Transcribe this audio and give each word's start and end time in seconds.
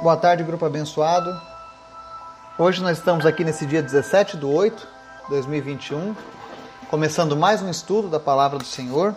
Boa 0.00 0.16
tarde, 0.16 0.42
grupo 0.42 0.66
abençoado. 0.66 1.40
Hoje 2.58 2.82
nós 2.82 2.98
estamos 2.98 3.24
aqui 3.24 3.44
nesse 3.44 3.64
dia 3.64 3.80
17 3.80 4.36
de 4.36 4.44
8 4.44 4.76
de 4.76 5.30
2021, 5.30 6.16
começando 6.90 7.36
mais 7.36 7.62
um 7.62 7.70
estudo 7.70 8.08
da 8.08 8.18
palavra 8.18 8.58
do 8.58 8.64
Senhor. 8.64 9.14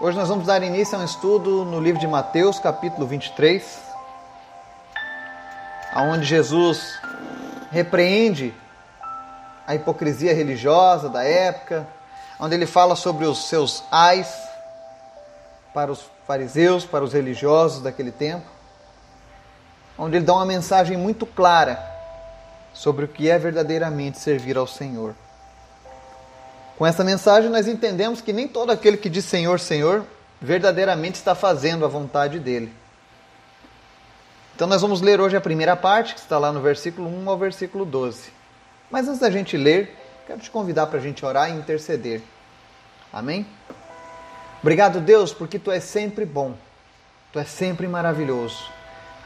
Hoje 0.00 0.16
nós 0.16 0.28
vamos 0.28 0.46
dar 0.46 0.62
início 0.62 0.96
a 0.96 1.02
um 1.02 1.04
estudo 1.04 1.66
no 1.66 1.80
livro 1.80 2.00
de 2.00 2.06
Mateus, 2.06 2.58
capítulo 2.58 3.06
23, 3.06 3.78
onde 5.96 6.24
Jesus 6.24 6.98
repreende 7.70 8.54
a 9.66 9.74
hipocrisia 9.74 10.34
religiosa 10.34 11.10
da 11.10 11.22
época, 11.22 11.86
onde 12.40 12.54
ele 12.54 12.66
fala 12.66 12.96
sobre 12.96 13.26
os 13.26 13.48
seus 13.48 13.84
ais 13.92 14.34
para 15.74 15.92
os 15.92 16.10
fariseus, 16.26 16.86
para 16.86 17.04
os 17.04 17.12
religiosos 17.12 17.82
daquele 17.82 18.10
tempo 18.10 18.61
onde 19.96 20.16
ele 20.16 20.24
dá 20.24 20.34
uma 20.34 20.46
mensagem 20.46 20.96
muito 20.96 21.26
clara 21.26 21.78
sobre 22.72 23.04
o 23.04 23.08
que 23.08 23.28
é 23.28 23.38
verdadeiramente 23.38 24.18
servir 24.18 24.56
ao 24.56 24.66
Senhor. 24.66 25.14
Com 26.76 26.86
essa 26.86 27.04
mensagem, 27.04 27.50
nós 27.50 27.68
entendemos 27.68 28.20
que 28.20 28.32
nem 28.32 28.48
todo 28.48 28.70
aquele 28.70 28.96
que 28.96 29.10
diz 29.10 29.24
Senhor, 29.24 29.60
Senhor, 29.60 30.04
verdadeiramente 30.40 31.16
está 31.16 31.34
fazendo 31.34 31.84
a 31.84 31.88
vontade 31.88 32.38
dele. 32.38 32.72
Então, 34.54 34.66
nós 34.66 34.82
vamos 34.82 35.00
ler 35.00 35.20
hoje 35.20 35.36
a 35.36 35.40
primeira 35.40 35.76
parte, 35.76 36.14
que 36.14 36.20
está 36.20 36.38
lá 36.38 36.52
no 36.52 36.60
versículo 36.60 37.08
1 37.08 37.30
ao 37.30 37.38
versículo 37.38 37.84
12. 37.84 38.30
Mas 38.90 39.08
antes 39.08 39.20
da 39.20 39.30
gente 39.30 39.56
ler, 39.56 39.96
quero 40.26 40.40
te 40.40 40.50
convidar 40.50 40.86
para 40.86 40.98
a 40.98 41.02
gente 41.02 41.24
orar 41.24 41.50
e 41.50 41.54
interceder. 41.54 42.20
Amém? 43.12 43.46
Obrigado, 44.60 45.00
Deus, 45.00 45.32
porque 45.32 45.58
tu 45.58 45.70
és 45.70 45.84
sempre 45.84 46.24
bom, 46.24 46.54
tu 47.32 47.38
és 47.38 47.48
sempre 47.48 47.86
maravilhoso. 47.86 48.70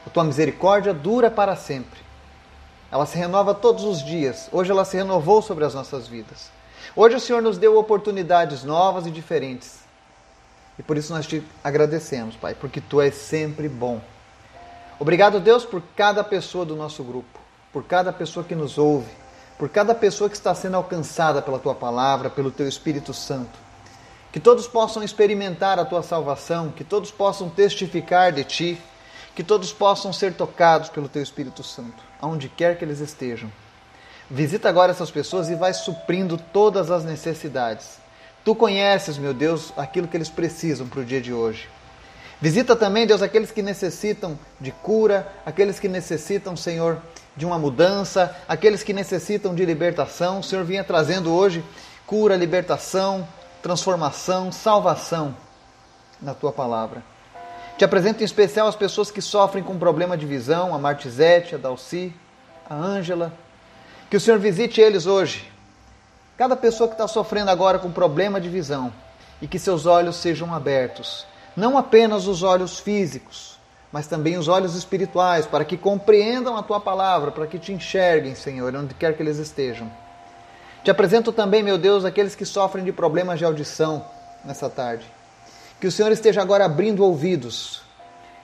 A 0.06 0.10
tua 0.10 0.22
misericórdia 0.24 0.94
dura 0.94 1.30
para 1.30 1.56
sempre. 1.56 2.00
Ela 2.90 3.04
se 3.04 3.18
renova 3.18 3.52
todos 3.54 3.82
os 3.82 4.04
dias. 4.04 4.48
Hoje 4.52 4.70
ela 4.70 4.84
se 4.84 4.96
renovou 4.96 5.42
sobre 5.42 5.64
as 5.64 5.74
nossas 5.74 6.06
vidas. 6.06 6.50
Hoje 6.94 7.16
o 7.16 7.20
Senhor 7.20 7.42
nos 7.42 7.58
deu 7.58 7.76
oportunidades 7.76 8.62
novas 8.62 9.06
e 9.06 9.10
diferentes. 9.10 9.80
E 10.78 10.82
por 10.82 10.96
isso 10.96 11.12
nós 11.12 11.26
te 11.26 11.42
agradecemos, 11.64 12.36
Pai, 12.36 12.54
porque 12.54 12.80
tu 12.80 13.00
és 13.00 13.14
sempre 13.14 13.68
bom. 13.68 14.00
Obrigado, 14.98 15.40
Deus, 15.40 15.64
por 15.64 15.82
cada 15.96 16.22
pessoa 16.22 16.64
do 16.64 16.76
nosso 16.76 17.02
grupo, 17.02 17.38
por 17.72 17.84
cada 17.84 18.12
pessoa 18.12 18.44
que 18.44 18.54
nos 18.54 18.78
ouve, 18.78 19.10
por 19.58 19.68
cada 19.68 19.94
pessoa 19.94 20.30
que 20.30 20.36
está 20.36 20.54
sendo 20.54 20.76
alcançada 20.76 21.42
pela 21.42 21.58
tua 21.58 21.74
palavra, 21.74 22.30
pelo 22.30 22.50
teu 22.50 22.68
Espírito 22.68 23.12
Santo. 23.12 23.58
Que 24.32 24.38
todos 24.38 24.68
possam 24.68 25.02
experimentar 25.02 25.78
a 25.78 25.84
tua 25.84 26.02
salvação, 26.02 26.70
que 26.70 26.84
todos 26.84 27.10
possam 27.10 27.48
testificar 27.48 28.32
de 28.32 28.44
ti 28.44 28.78
que 29.36 29.44
todos 29.44 29.70
possam 29.70 30.14
ser 30.14 30.32
tocados 30.32 30.88
pelo 30.88 31.10
Teu 31.10 31.22
Espírito 31.22 31.62
Santo, 31.62 32.02
aonde 32.22 32.48
quer 32.48 32.78
que 32.78 32.84
eles 32.84 33.00
estejam. 33.00 33.52
Visita 34.30 34.66
agora 34.66 34.92
essas 34.92 35.10
pessoas 35.10 35.50
e 35.50 35.54
vai 35.54 35.74
suprindo 35.74 36.38
todas 36.38 36.90
as 36.90 37.04
necessidades. 37.04 37.98
Tu 38.42 38.54
conheces, 38.54 39.18
meu 39.18 39.34
Deus, 39.34 39.74
aquilo 39.76 40.08
que 40.08 40.16
eles 40.16 40.30
precisam 40.30 40.88
para 40.88 41.00
o 41.00 41.04
dia 41.04 41.20
de 41.20 41.34
hoje. 41.34 41.68
Visita 42.40 42.74
também, 42.74 43.06
Deus, 43.06 43.20
aqueles 43.20 43.50
que 43.50 43.60
necessitam 43.60 44.38
de 44.58 44.72
cura, 44.72 45.30
aqueles 45.44 45.78
que 45.78 45.86
necessitam, 45.86 46.56
Senhor, 46.56 46.98
de 47.36 47.44
uma 47.44 47.58
mudança, 47.58 48.34
aqueles 48.48 48.82
que 48.82 48.94
necessitam 48.94 49.54
de 49.54 49.66
libertação. 49.66 50.40
O 50.40 50.42
Senhor 50.42 50.64
vinha 50.64 50.82
trazendo 50.82 51.30
hoje 51.30 51.62
cura, 52.06 52.36
libertação, 52.36 53.28
transformação, 53.62 54.50
salvação 54.50 55.36
na 56.22 56.32
tua 56.32 56.52
palavra. 56.52 57.15
Te 57.76 57.84
apresento 57.84 58.22
em 58.22 58.24
especial 58.24 58.66
as 58.66 58.74
pessoas 58.74 59.10
que 59.10 59.20
sofrem 59.20 59.62
com 59.62 59.78
problema 59.78 60.16
de 60.16 60.24
visão, 60.24 60.74
a 60.74 60.78
Martizete, 60.78 61.54
a 61.54 61.58
Dalci, 61.58 62.14
a 62.68 62.74
Ângela. 62.74 63.32
Que 64.08 64.16
o 64.16 64.20
Senhor 64.20 64.38
visite 64.38 64.80
eles 64.80 65.04
hoje. 65.04 65.52
Cada 66.38 66.56
pessoa 66.56 66.88
que 66.88 66.94
está 66.94 67.06
sofrendo 67.06 67.50
agora 67.50 67.78
com 67.78 67.90
problema 67.90 68.40
de 68.40 68.48
visão 68.48 68.90
e 69.42 69.46
que 69.46 69.58
seus 69.58 69.84
olhos 69.84 70.16
sejam 70.16 70.54
abertos. 70.54 71.26
Não 71.54 71.76
apenas 71.76 72.26
os 72.26 72.42
olhos 72.42 72.78
físicos, 72.78 73.58
mas 73.92 74.06
também 74.06 74.38
os 74.38 74.48
olhos 74.48 74.74
espirituais, 74.74 75.46
para 75.46 75.64
que 75.64 75.76
compreendam 75.76 76.56
a 76.56 76.62
tua 76.62 76.80
palavra, 76.80 77.30
para 77.30 77.46
que 77.46 77.58
te 77.58 77.72
enxerguem, 77.72 78.34
Senhor, 78.34 78.74
onde 78.74 78.94
quer 78.94 79.14
que 79.14 79.22
eles 79.22 79.38
estejam. 79.38 79.90
Te 80.82 80.90
apresento 80.90 81.30
também, 81.32 81.62
meu 81.62 81.76
Deus, 81.76 82.04
aqueles 82.04 82.34
que 82.34 82.44
sofrem 82.44 82.84
de 82.84 82.92
problemas 82.92 83.38
de 83.38 83.44
audição 83.44 84.04
nessa 84.44 84.70
tarde. 84.70 85.15
Que 85.80 85.86
o 85.86 85.92
Senhor 85.92 86.10
esteja 86.10 86.40
agora 86.40 86.64
abrindo 86.64 87.04
ouvidos, 87.04 87.82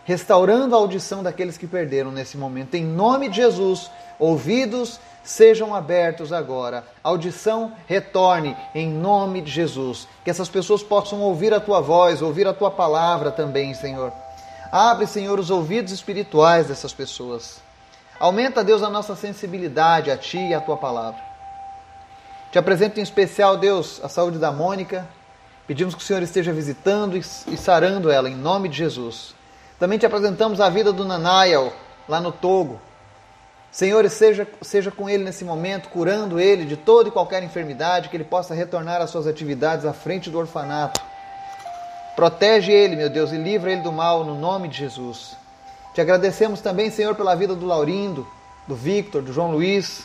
restaurando 0.04 0.74
a 0.74 0.78
audição 0.78 1.22
daqueles 1.22 1.56
que 1.56 1.66
perderam 1.66 2.10
nesse 2.10 2.36
momento. 2.36 2.74
Em 2.74 2.84
nome 2.84 3.28
de 3.28 3.36
Jesus, 3.36 3.90
ouvidos 4.18 5.00
sejam 5.24 5.74
abertos 5.74 6.32
agora. 6.32 6.84
Audição 7.02 7.72
retorne 7.86 8.56
em 8.74 8.88
nome 8.90 9.40
de 9.40 9.50
Jesus. 9.50 10.06
Que 10.24 10.30
essas 10.30 10.48
pessoas 10.48 10.82
possam 10.82 11.20
ouvir 11.20 11.54
a 11.54 11.60
tua 11.60 11.80
voz, 11.80 12.20
ouvir 12.20 12.46
a 12.46 12.52
tua 12.52 12.70
palavra 12.70 13.30
também, 13.30 13.72
Senhor. 13.74 14.12
Abre, 14.70 15.06
Senhor, 15.06 15.38
os 15.38 15.50
ouvidos 15.50 15.92
espirituais 15.92 16.66
dessas 16.66 16.92
pessoas. 16.92 17.60
Aumenta, 18.18 18.64
Deus, 18.64 18.82
a 18.82 18.90
nossa 18.90 19.16
sensibilidade 19.16 20.10
a 20.10 20.16
ti 20.16 20.38
e 20.38 20.54
a 20.54 20.60
tua 20.60 20.76
palavra. 20.76 21.20
Te 22.50 22.58
apresento 22.58 23.00
em 23.00 23.02
especial, 23.02 23.56
Deus, 23.56 24.00
a 24.02 24.08
saúde 24.08 24.38
da 24.38 24.52
Mônica, 24.52 25.08
Pedimos 25.72 25.94
que 25.94 26.02
o 26.02 26.04
Senhor 26.04 26.22
esteja 26.22 26.52
visitando 26.52 27.16
e 27.16 27.56
sarando 27.56 28.10
ela, 28.10 28.28
em 28.28 28.36
nome 28.36 28.68
de 28.68 28.76
Jesus. 28.76 29.34
Também 29.78 29.98
te 29.98 30.04
apresentamos 30.04 30.60
a 30.60 30.68
vida 30.68 30.92
do 30.92 31.02
Nanael, 31.02 31.72
lá 32.06 32.20
no 32.20 32.30
Togo. 32.30 32.78
Senhor, 33.70 34.06
seja, 34.10 34.46
seja 34.60 34.90
com 34.90 35.08
ele 35.08 35.24
nesse 35.24 35.46
momento, 35.46 35.88
curando 35.88 36.38
ele 36.38 36.66
de 36.66 36.76
toda 36.76 37.08
e 37.08 37.10
qualquer 37.10 37.42
enfermidade, 37.42 38.10
que 38.10 38.16
ele 38.18 38.22
possa 38.22 38.54
retornar 38.54 39.00
às 39.00 39.08
suas 39.08 39.26
atividades 39.26 39.86
à 39.86 39.94
frente 39.94 40.28
do 40.28 40.38
orfanato. 40.38 41.00
Protege 42.14 42.70
ele, 42.70 42.94
meu 42.94 43.08
Deus, 43.08 43.32
e 43.32 43.38
livra 43.38 43.72
ele 43.72 43.80
do 43.80 43.90
mal, 43.90 44.24
no 44.24 44.38
nome 44.38 44.68
de 44.68 44.76
Jesus. 44.76 45.34
Te 45.94 46.02
agradecemos 46.02 46.60
também, 46.60 46.90
Senhor, 46.90 47.14
pela 47.14 47.34
vida 47.34 47.54
do 47.54 47.64
Laurindo, 47.64 48.28
do 48.68 48.74
Victor, 48.74 49.22
do 49.22 49.32
João 49.32 49.52
Luiz 49.52 50.04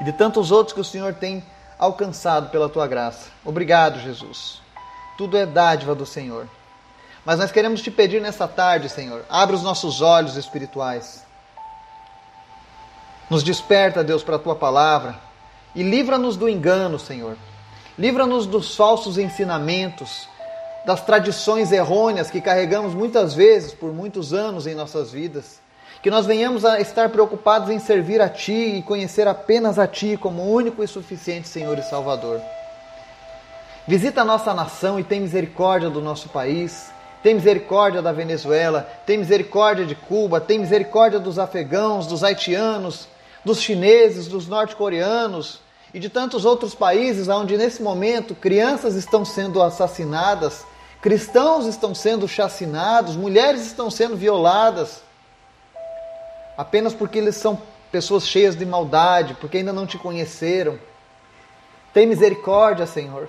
e 0.00 0.04
de 0.04 0.12
tantos 0.14 0.50
outros 0.50 0.72
que 0.72 0.80
o 0.80 0.84
Senhor 0.84 1.12
tem 1.12 1.44
alcançado 1.78 2.50
pela 2.50 2.68
tua 2.68 2.86
graça. 2.86 3.30
Obrigado, 3.44 4.00
Jesus. 4.00 4.60
Tudo 5.16 5.36
é 5.36 5.46
dádiva 5.46 5.94
do 5.94 6.06
Senhor. 6.06 6.48
Mas 7.24 7.38
nós 7.38 7.50
queremos 7.50 7.82
te 7.82 7.90
pedir 7.90 8.20
nessa 8.20 8.46
tarde, 8.46 8.88
Senhor, 8.88 9.24
abre 9.28 9.56
os 9.56 9.62
nossos 9.62 10.00
olhos 10.00 10.36
espirituais. 10.36 11.24
Nos 13.28 13.42
desperta, 13.42 14.04
Deus, 14.04 14.22
para 14.22 14.36
a 14.36 14.38
tua 14.38 14.54
palavra 14.54 15.18
e 15.74 15.82
livra-nos 15.82 16.36
do 16.36 16.48
engano, 16.48 16.98
Senhor. 16.98 17.36
Livra-nos 17.98 18.46
dos 18.46 18.76
falsos 18.76 19.18
ensinamentos, 19.18 20.28
das 20.86 21.04
tradições 21.04 21.72
errôneas 21.72 22.30
que 22.30 22.40
carregamos 22.40 22.94
muitas 22.94 23.34
vezes 23.34 23.74
por 23.74 23.92
muitos 23.92 24.32
anos 24.32 24.66
em 24.66 24.74
nossas 24.74 25.10
vidas 25.10 25.65
que 26.06 26.10
nós 26.10 26.24
venhamos 26.24 26.64
a 26.64 26.80
estar 26.80 27.08
preocupados 27.08 27.68
em 27.68 27.80
servir 27.80 28.22
a 28.22 28.28
Ti 28.28 28.76
e 28.76 28.82
conhecer 28.82 29.26
apenas 29.26 29.76
a 29.76 29.88
Ti 29.88 30.16
como 30.16 30.54
único 30.54 30.84
e 30.84 30.86
suficiente 30.86 31.48
Senhor 31.48 31.76
e 31.76 31.82
Salvador. 31.82 32.40
Visita 33.88 34.20
a 34.20 34.24
nossa 34.24 34.54
nação 34.54 35.00
e 35.00 35.02
tem 35.02 35.20
misericórdia 35.20 35.90
do 35.90 36.00
nosso 36.00 36.28
país, 36.28 36.92
tem 37.24 37.34
misericórdia 37.34 38.00
da 38.00 38.12
Venezuela, 38.12 38.88
tem 39.04 39.18
misericórdia 39.18 39.84
de 39.84 39.96
Cuba, 39.96 40.40
tem 40.40 40.60
misericórdia 40.60 41.18
dos 41.18 41.40
afegãos, 41.40 42.06
dos 42.06 42.22
haitianos, 42.22 43.08
dos 43.44 43.60
chineses, 43.60 44.28
dos 44.28 44.46
norte-coreanos 44.46 45.58
e 45.92 45.98
de 45.98 46.08
tantos 46.08 46.44
outros 46.44 46.72
países 46.72 47.26
onde 47.26 47.56
nesse 47.56 47.82
momento 47.82 48.32
crianças 48.32 48.94
estão 48.94 49.24
sendo 49.24 49.60
assassinadas, 49.60 50.64
cristãos 51.02 51.66
estão 51.66 51.96
sendo 51.96 52.28
chacinados, 52.28 53.16
mulheres 53.16 53.66
estão 53.66 53.90
sendo 53.90 54.16
violadas 54.16 55.04
apenas 56.56 56.94
porque 56.94 57.18
eles 57.18 57.36
são 57.36 57.60
pessoas 57.90 58.26
cheias 58.26 58.56
de 58.56 58.64
maldade, 58.64 59.34
porque 59.34 59.58
ainda 59.58 59.72
não 59.72 59.86
te 59.86 59.98
conheceram. 59.98 60.78
Tem 61.92 62.06
misericórdia, 62.06 62.86
Senhor. 62.86 63.28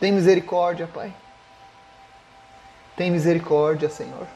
Tem 0.00 0.12
misericórdia, 0.12 0.88
Pai. 0.92 1.12
Tem 2.96 3.10
misericórdia, 3.10 3.88
Senhor. 3.88 4.26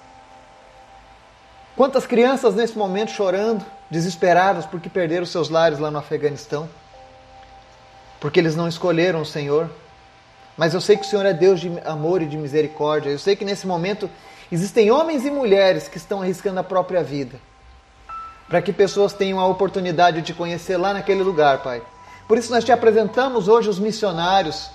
Quantas 1.77 2.07
crianças 2.07 2.55
nesse 2.55 2.77
momento 2.77 3.11
chorando, 3.11 3.65
desesperadas 3.91 4.67
porque 4.67 4.89
perderam 4.89 5.25
seus 5.25 5.49
lares 5.49 5.79
lá 5.79 5.91
no 5.91 5.99
Afeganistão? 5.99 6.69
Porque 8.21 8.39
eles 8.39 8.55
não 8.55 8.69
escolheram 8.69 9.23
o 9.23 9.27
Senhor. 9.27 9.71
Mas 10.57 10.75
eu 10.75 10.81
sei 10.81 10.97
que 10.97 11.07
o 11.07 11.09
Senhor 11.09 11.25
é 11.25 11.33
Deus 11.33 11.61
de 11.61 11.73
amor 11.85 12.21
e 12.23 12.27
de 12.27 12.37
misericórdia. 12.37 13.11
Eu 13.11 13.19
sei 13.19 13.35
que 13.35 13.45
nesse 13.45 13.67
momento 13.67 14.09
Existem 14.53 14.91
homens 14.91 15.25
e 15.25 15.31
mulheres 15.31 15.89
que 15.89 15.97
estão 15.97 16.21
arriscando 16.21 16.61
a 16.61 16.63
própria 16.63 17.03
vida 17.03 17.41
para 18.47 18.61
que 18.61 18.71
pessoas 18.71 19.15
tenham 19.15 19.41
a 19.41 19.47
oportunidade 19.47 20.21
de 20.21 20.35
conhecer 20.35 20.77
lá 20.77 20.93
naquele 20.93 21.23
lugar, 21.23 21.63
Pai. 21.63 21.81
Por 22.29 22.37
isso 22.37 22.53
nós 22.53 22.63
te 22.63 22.71
apresentamos 22.71 23.49
hoje 23.49 23.71
os 23.71 23.79
missionários 23.79 24.69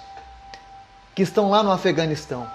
que 1.13 1.21
estão 1.21 1.51
lá 1.51 1.61
no 1.61 1.71
Afeganistão, 1.71 2.49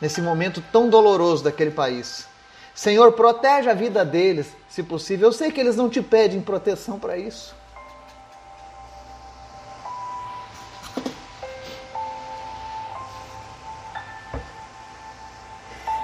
nesse 0.00 0.22
momento 0.22 0.64
tão 0.72 0.88
doloroso 0.88 1.44
daquele 1.44 1.70
país. 1.70 2.26
Senhor, 2.74 3.12
protege 3.12 3.68
a 3.68 3.74
vida 3.74 4.02
deles, 4.02 4.46
se 4.66 4.82
possível. 4.82 5.28
Eu 5.28 5.32
sei 5.34 5.50
que 5.50 5.60
eles 5.60 5.76
não 5.76 5.90
te 5.90 6.00
pedem 6.00 6.40
proteção 6.40 6.98
para 6.98 7.18
isso. 7.18 7.54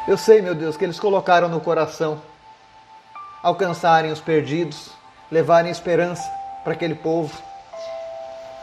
Eu 0.07 0.17
sei, 0.17 0.41
meu 0.41 0.55
Deus, 0.55 0.77
que 0.77 0.85
eles 0.85 1.01
colocaram 1.01 1.49
no 1.49 1.61
coração 1.61 2.23
alcançarem 3.43 4.13
os 4.13 4.21
perdidos, 4.21 4.91
levarem 5.31 5.71
esperança 5.71 6.23
para 6.63 6.75
aquele 6.75 6.95
povo. 6.95 7.37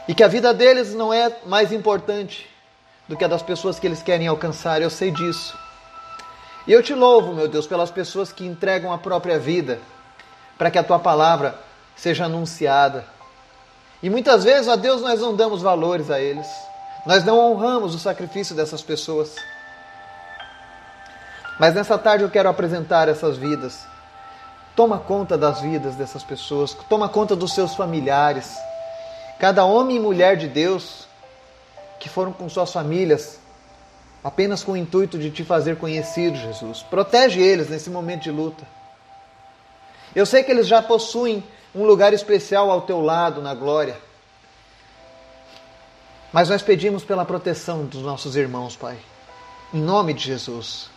E 0.08 0.14
que 0.14 0.22
a 0.22 0.28
vida 0.28 0.54
deles 0.54 0.94
não 0.94 1.12
é 1.12 1.30
mais 1.44 1.70
importante 1.70 2.48
do 3.06 3.16
que 3.16 3.24
a 3.24 3.28
das 3.28 3.42
pessoas 3.42 3.78
que 3.78 3.86
eles 3.86 4.02
querem 4.02 4.26
alcançar, 4.26 4.80
eu 4.80 4.88
sei 4.88 5.10
disso. 5.10 5.54
E 6.66 6.72
eu 6.72 6.82
te 6.82 6.94
louvo, 6.94 7.34
meu 7.34 7.46
Deus, 7.46 7.66
pelas 7.66 7.90
pessoas 7.90 8.32
que 8.32 8.46
entregam 8.46 8.90
a 8.90 8.96
própria 8.96 9.38
vida 9.38 9.80
para 10.56 10.70
que 10.70 10.78
a 10.78 10.84
tua 10.84 10.98
palavra 10.98 11.58
seja 11.94 12.24
anunciada. 12.24 13.04
E 14.02 14.08
muitas 14.08 14.44
vezes, 14.44 14.68
a 14.68 14.76
Deus, 14.76 15.02
nós 15.02 15.20
não 15.20 15.36
damos 15.36 15.60
valores 15.60 16.10
a 16.10 16.18
eles. 16.18 16.48
Nós 17.06 17.22
não 17.22 17.38
honramos 17.38 17.94
o 17.94 17.98
sacrifício 17.98 18.54
dessas 18.54 18.80
pessoas. 18.80 19.34
Mas 21.58 21.74
nessa 21.74 21.96
tarde 21.96 22.24
eu 22.24 22.30
quero 22.30 22.48
apresentar 22.48 23.08
essas 23.08 23.36
vidas. 23.36 23.86
Toma 24.74 24.98
conta 24.98 25.38
das 25.38 25.60
vidas 25.60 25.94
dessas 25.94 26.24
pessoas, 26.24 26.74
toma 26.88 27.08
conta 27.08 27.36
dos 27.36 27.54
seus 27.54 27.74
familiares. 27.74 28.52
Cada 29.38 29.64
homem 29.64 29.96
e 29.96 30.00
mulher 30.00 30.36
de 30.36 30.48
Deus 30.48 31.06
que 32.00 32.08
foram 32.08 32.32
com 32.32 32.48
suas 32.48 32.72
famílias 32.72 33.38
apenas 34.24 34.64
com 34.64 34.72
o 34.72 34.76
intuito 34.76 35.18
de 35.18 35.30
te 35.30 35.44
fazer 35.44 35.76
conhecido, 35.76 36.36
Jesus. 36.38 36.82
Protege 36.82 37.42
eles 37.42 37.68
nesse 37.68 37.90
momento 37.90 38.22
de 38.22 38.30
luta. 38.30 38.64
Eu 40.14 40.24
sei 40.24 40.42
que 40.42 40.50
eles 40.50 40.66
já 40.66 40.80
possuem 40.80 41.44
um 41.74 41.84
lugar 41.84 42.14
especial 42.14 42.70
ao 42.70 42.82
teu 42.82 43.02
lado 43.02 43.42
na 43.42 43.54
glória. 43.54 43.98
Mas 46.32 46.48
nós 46.48 46.62
pedimos 46.62 47.04
pela 47.04 47.24
proteção 47.24 47.84
dos 47.84 48.00
nossos 48.00 48.34
irmãos, 48.34 48.74
Pai. 48.74 48.96
Em 49.72 49.80
nome 49.80 50.14
de 50.14 50.24
Jesus. 50.24 50.93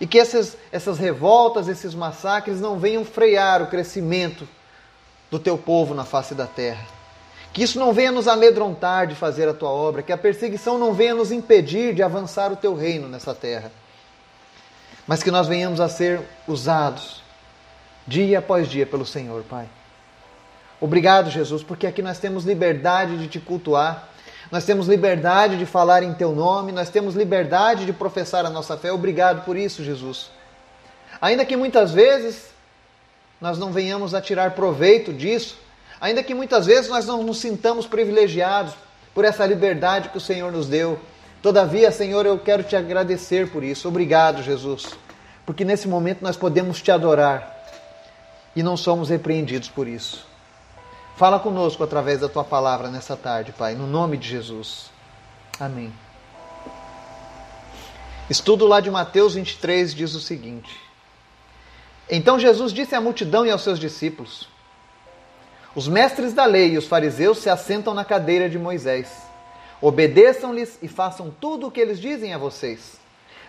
E 0.00 0.06
que 0.06 0.18
essas, 0.18 0.56
essas 0.70 0.98
revoltas, 0.98 1.68
esses 1.68 1.94
massacres 1.94 2.60
não 2.60 2.78
venham 2.78 3.04
frear 3.04 3.62
o 3.62 3.66
crescimento 3.66 4.46
do 5.30 5.38
teu 5.38 5.56
povo 5.56 5.94
na 5.94 6.04
face 6.04 6.34
da 6.34 6.46
terra. 6.46 6.86
Que 7.52 7.62
isso 7.62 7.78
não 7.78 7.92
venha 7.92 8.12
nos 8.12 8.28
amedrontar 8.28 9.06
de 9.06 9.14
fazer 9.14 9.48
a 9.48 9.54
tua 9.54 9.70
obra, 9.70 10.02
que 10.02 10.12
a 10.12 10.18
perseguição 10.18 10.78
não 10.78 10.92
venha 10.92 11.14
nos 11.14 11.32
impedir 11.32 11.94
de 11.94 12.02
avançar 12.02 12.52
o 12.52 12.56
teu 12.56 12.74
reino 12.74 13.08
nessa 13.08 13.34
terra. 13.34 13.72
Mas 15.06 15.22
que 15.22 15.30
nós 15.30 15.46
venhamos 15.46 15.80
a 15.80 15.88
ser 15.88 16.20
usados 16.46 17.22
dia 18.06 18.38
após 18.38 18.68
dia 18.68 18.84
pelo 18.84 19.06
Senhor, 19.06 19.42
Pai. 19.44 19.66
Obrigado, 20.80 21.30
Jesus, 21.30 21.62
porque 21.62 21.86
aqui 21.86 22.02
nós 22.02 22.18
temos 22.18 22.44
liberdade 22.44 23.16
de 23.16 23.28
te 23.28 23.40
cultuar, 23.40 24.10
nós 24.50 24.64
temos 24.64 24.86
liberdade 24.86 25.58
de 25.58 25.66
falar 25.66 26.02
em 26.02 26.14
Teu 26.14 26.32
nome, 26.32 26.72
nós 26.72 26.88
temos 26.88 27.14
liberdade 27.14 27.84
de 27.84 27.92
professar 27.92 28.46
a 28.46 28.50
nossa 28.50 28.76
fé. 28.76 28.92
Obrigado 28.92 29.44
por 29.44 29.56
isso, 29.56 29.82
Jesus. 29.82 30.30
Ainda 31.20 31.44
que 31.44 31.56
muitas 31.56 31.92
vezes 31.92 32.50
nós 33.40 33.58
não 33.58 33.72
venhamos 33.72 34.14
a 34.14 34.20
tirar 34.20 34.52
proveito 34.52 35.12
disso, 35.12 35.56
ainda 36.00 36.22
que 36.22 36.34
muitas 36.34 36.66
vezes 36.66 36.88
nós 36.88 37.06
não 37.06 37.22
nos 37.22 37.38
sintamos 37.38 37.86
privilegiados 37.86 38.74
por 39.14 39.24
essa 39.24 39.46
liberdade 39.46 40.10
que 40.10 40.18
o 40.18 40.20
Senhor 40.20 40.52
nos 40.52 40.68
deu, 40.68 40.98
todavia, 41.42 41.90
Senhor, 41.90 42.26
eu 42.26 42.38
quero 42.38 42.62
te 42.62 42.76
agradecer 42.76 43.50
por 43.50 43.64
isso. 43.64 43.88
Obrigado, 43.88 44.42
Jesus, 44.42 44.86
porque 45.44 45.64
nesse 45.64 45.88
momento 45.88 46.22
nós 46.22 46.36
podemos 46.36 46.80
te 46.80 46.90
adorar 46.90 47.54
e 48.54 48.62
não 48.62 48.76
somos 48.76 49.08
repreendidos 49.08 49.68
por 49.68 49.88
isso. 49.88 50.35
Fala 51.16 51.40
conosco 51.40 51.82
através 51.82 52.20
da 52.20 52.28
tua 52.28 52.44
palavra 52.44 52.88
nessa 52.88 53.16
tarde, 53.16 53.50
Pai, 53.50 53.74
no 53.74 53.86
nome 53.86 54.18
de 54.18 54.28
Jesus. 54.28 54.90
Amém. 55.58 55.90
Estudo 58.28 58.66
lá 58.66 58.80
de 58.80 58.90
Mateus 58.90 59.34
23 59.34 59.94
diz 59.94 60.14
o 60.14 60.20
seguinte: 60.20 60.78
Então 62.10 62.38
Jesus 62.38 62.70
disse 62.70 62.94
à 62.94 63.00
multidão 63.00 63.46
e 63.46 63.50
aos 63.50 63.62
seus 63.62 63.78
discípulos: 63.78 64.46
Os 65.74 65.88
mestres 65.88 66.34
da 66.34 66.44
lei 66.44 66.74
e 66.74 66.78
os 66.78 66.86
fariseus 66.86 67.38
se 67.38 67.48
assentam 67.48 67.94
na 67.94 68.04
cadeira 68.04 68.46
de 68.46 68.58
Moisés. 68.58 69.08
Obedeçam-lhes 69.80 70.78
e 70.82 70.88
façam 70.88 71.34
tudo 71.40 71.68
o 71.68 71.70
que 71.70 71.80
eles 71.80 71.98
dizem 71.98 72.34
a 72.34 72.38
vocês. 72.38 73.00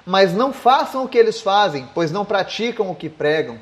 Mas 0.06 0.34
não 0.34 0.54
façam 0.54 1.04
o 1.04 1.10
que 1.10 1.18
eles 1.18 1.42
fazem, 1.42 1.90
pois 1.94 2.14
não 2.14 2.24
praticam 2.24 2.90
o 2.90 2.96
que 2.96 3.10
pregam. 3.10 3.60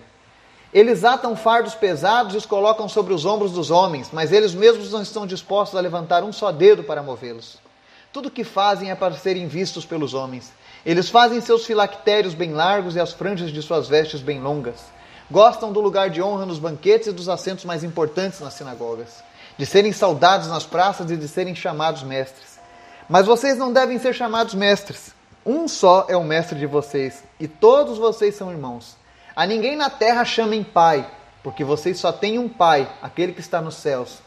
Eles 0.75 1.05
atam 1.05 1.37
fardos 1.37 1.73
pesados 1.73 2.33
e 2.33 2.37
os 2.37 2.45
colocam 2.45 2.89
sobre 2.89 3.13
os 3.13 3.23
ombros 3.23 3.53
dos 3.53 3.71
homens, 3.71 4.09
mas 4.11 4.33
eles 4.33 4.53
mesmos 4.53 4.91
não 4.91 5.01
estão 5.01 5.25
dispostos 5.25 5.79
a 5.79 5.81
levantar 5.81 6.21
um 6.21 6.33
só 6.33 6.51
dedo 6.51 6.83
para 6.83 7.01
movê-los. 7.01 7.57
Tudo 8.11 8.27
o 8.27 8.31
que 8.31 8.43
fazem 8.43 8.91
é 8.91 8.95
para 8.95 9.13
serem 9.13 9.47
vistos 9.47 9.85
pelos 9.85 10.13
homens. 10.13 10.51
Eles 10.85 11.07
fazem 11.07 11.39
seus 11.39 11.65
filactérios 11.65 12.33
bem 12.33 12.51
largos 12.51 12.97
e 12.97 12.99
as 12.99 13.13
franjas 13.13 13.53
de 13.53 13.61
suas 13.61 13.87
vestes 13.87 14.19
bem 14.19 14.41
longas. 14.41 14.81
Gostam 15.31 15.71
do 15.71 15.79
lugar 15.79 16.09
de 16.09 16.21
honra 16.21 16.45
nos 16.45 16.59
banquetes 16.59 17.07
e 17.07 17.13
dos 17.13 17.29
assentos 17.29 17.63
mais 17.63 17.81
importantes 17.81 18.41
nas 18.41 18.55
sinagogas, 18.55 19.23
de 19.57 19.65
serem 19.65 19.93
saudados 19.93 20.49
nas 20.49 20.65
praças 20.65 21.09
e 21.09 21.15
de 21.15 21.29
serem 21.29 21.55
chamados 21.55 22.03
mestres. 22.03 22.59
Mas 23.07 23.25
vocês 23.25 23.57
não 23.57 23.71
devem 23.71 23.97
ser 23.97 24.13
chamados 24.13 24.53
mestres. 24.53 25.15
Um 25.45 25.69
só 25.69 26.05
é 26.09 26.17
o 26.17 26.23
mestre 26.25 26.59
de 26.59 26.65
vocês, 26.65 27.23
e 27.39 27.47
todos 27.47 27.97
vocês 27.97 28.35
são 28.35 28.51
irmãos. 28.51 29.04
A 29.35 29.45
ninguém 29.45 29.75
na 29.75 29.89
terra 29.89 30.23
chamem 30.23 30.63
pai, 30.63 31.05
porque 31.43 31.63
vocês 31.63 31.99
só 31.99 32.11
têm 32.11 32.39
um 32.39 32.47
pai, 32.47 32.89
aquele 33.01 33.33
que 33.33 33.41
está 33.41 33.59
nos 33.59 33.75
céus. 33.75 34.19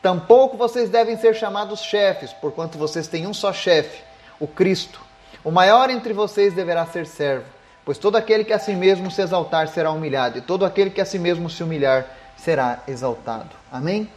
Tampouco 0.00 0.56
vocês 0.56 0.88
devem 0.88 1.18
ser 1.18 1.34
chamados 1.34 1.80
chefes, 1.80 2.32
porquanto 2.32 2.78
vocês 2.78 3.06
têm 3.06 3.26
um 3.26 3.34
só 3.34 3.52
chefe, 3.52 4.02
o 4.40 4.46
Cristo. 4.46 4.98
O 5.44 5.50
maior 5.50 5.90
entre 5.90 6.14
vocês 6.14 6.54
deverá 6.54 6.86
ser 6.86 7.06
servo, 7.06 7.44
pois 7.84 7.98
todo 7.98 8.16
aquele 8.16 8.44
que 8.44 8.52
a 8.52 8.58
si 8.58 8.72
mesmo 8.72 9.10
se 9.10 9.20
exaltar 9.20 9.68
será 9.68 9.90
humilhado, 9.90 10.38
e 10.38 10.40
todo 10.40 10.64
aquele 10.64 10.88
que 10.88 11.02
a 11.02 11.04
si 11.04 11.18
mesmo 11.18 11.50
se 11.50 11.62
humilhar 11.62 12.06
será 12.34 12.80
exaltado. 12.88 13.50
Amém? 13.70 14.10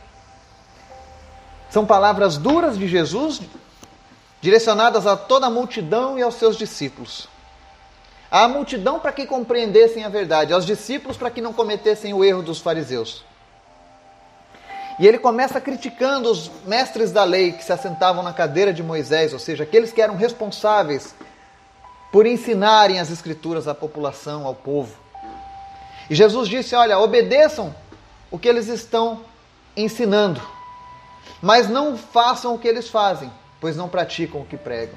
São 1.70 1.86
palavras 1.86 2.38
duras 2.38 2.78
de 2.78 2.88
Jesus, 2.88 3.42
direcionadas 4.40 5.06
a 5.06 5.18
toda 5.18 5.48
a 5.48 5.50
multidão 5.50 6.18
e 6.18 6.22
aos 6.22 6.36
seus 6.36 6.56
discípulos 6.56 7.28
à 8.32 8.48
multidão 8.48 9.00
para 9.00 9.12
que 9.12 9.26
compreendessem 9.26 10.04
a 10.04 10.10
verdade, 10.10 10.54
aos 10.54 10.66
discípulos 10.66 11.18
para 11.18 11.32
que 11.32 11.42
não 11.42 11.54
cometessem 11.54 12.14
o 12.14 12.24
erro 12.24 12.44
dos 12.44 12.60
fariseus. 12.60 13.24
E 15.00 15.08
ele 15.08 15.18
começa 15.18 15.62
criticando 15.62 16.30
os 16.30 16.52
mestres 16.66 17.12
da 17.12 17.24
lei 17.24 17.54
que 17.54 17.64
se 17.64 17.72
assentavam 17.72 18.22
na 18.22 18.34
cadeira 18.34 18.74
de 18.74 18.84
Moisés, 18.84 19.32
ou 19.32 19.40
seja, 19.40 19.64
aqueles 19.64 19.94
que 19.94 20.02
eram 20.02 20.16
responsáveis 20.16 21.16
por 22.12 22.26
ensinarem 22.26 23.00
as 23.00 23.10
escrituras 23.10 23.68
à 23.68 23.74
população, 23.74 24.46
ao 24.46 24.54
povo. 24.54 24.94
E 26.10 26.16
Jesus 26.16 26.50
disse: 26.50 26.76
Olha, 26.76 27.00
obedeçam 27.00 27.74
o 28.30 28.38
que 28.38 28.50
eles 28.50 28.68
estão 28.68 29.22
ensinando, 29.76 30.42
mas 31.42 31.70
não 31.70 31.98
façam 31.98 32.54
o 32.54 32.60
que 32.60 32.68
eles 32.68 32.90
fazem, 32.90 33.32
pois 33.62 33.78
não 33.78 33.88
praticam 33.88 34.42
o 34.42 34.46
que 34.46 34.58
pregam. 34.58 34.96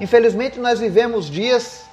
Infelizmente, 0.00 0.60
nós 0.60 0.80
vivemos 0.80 1.30
dias 1.30 1.84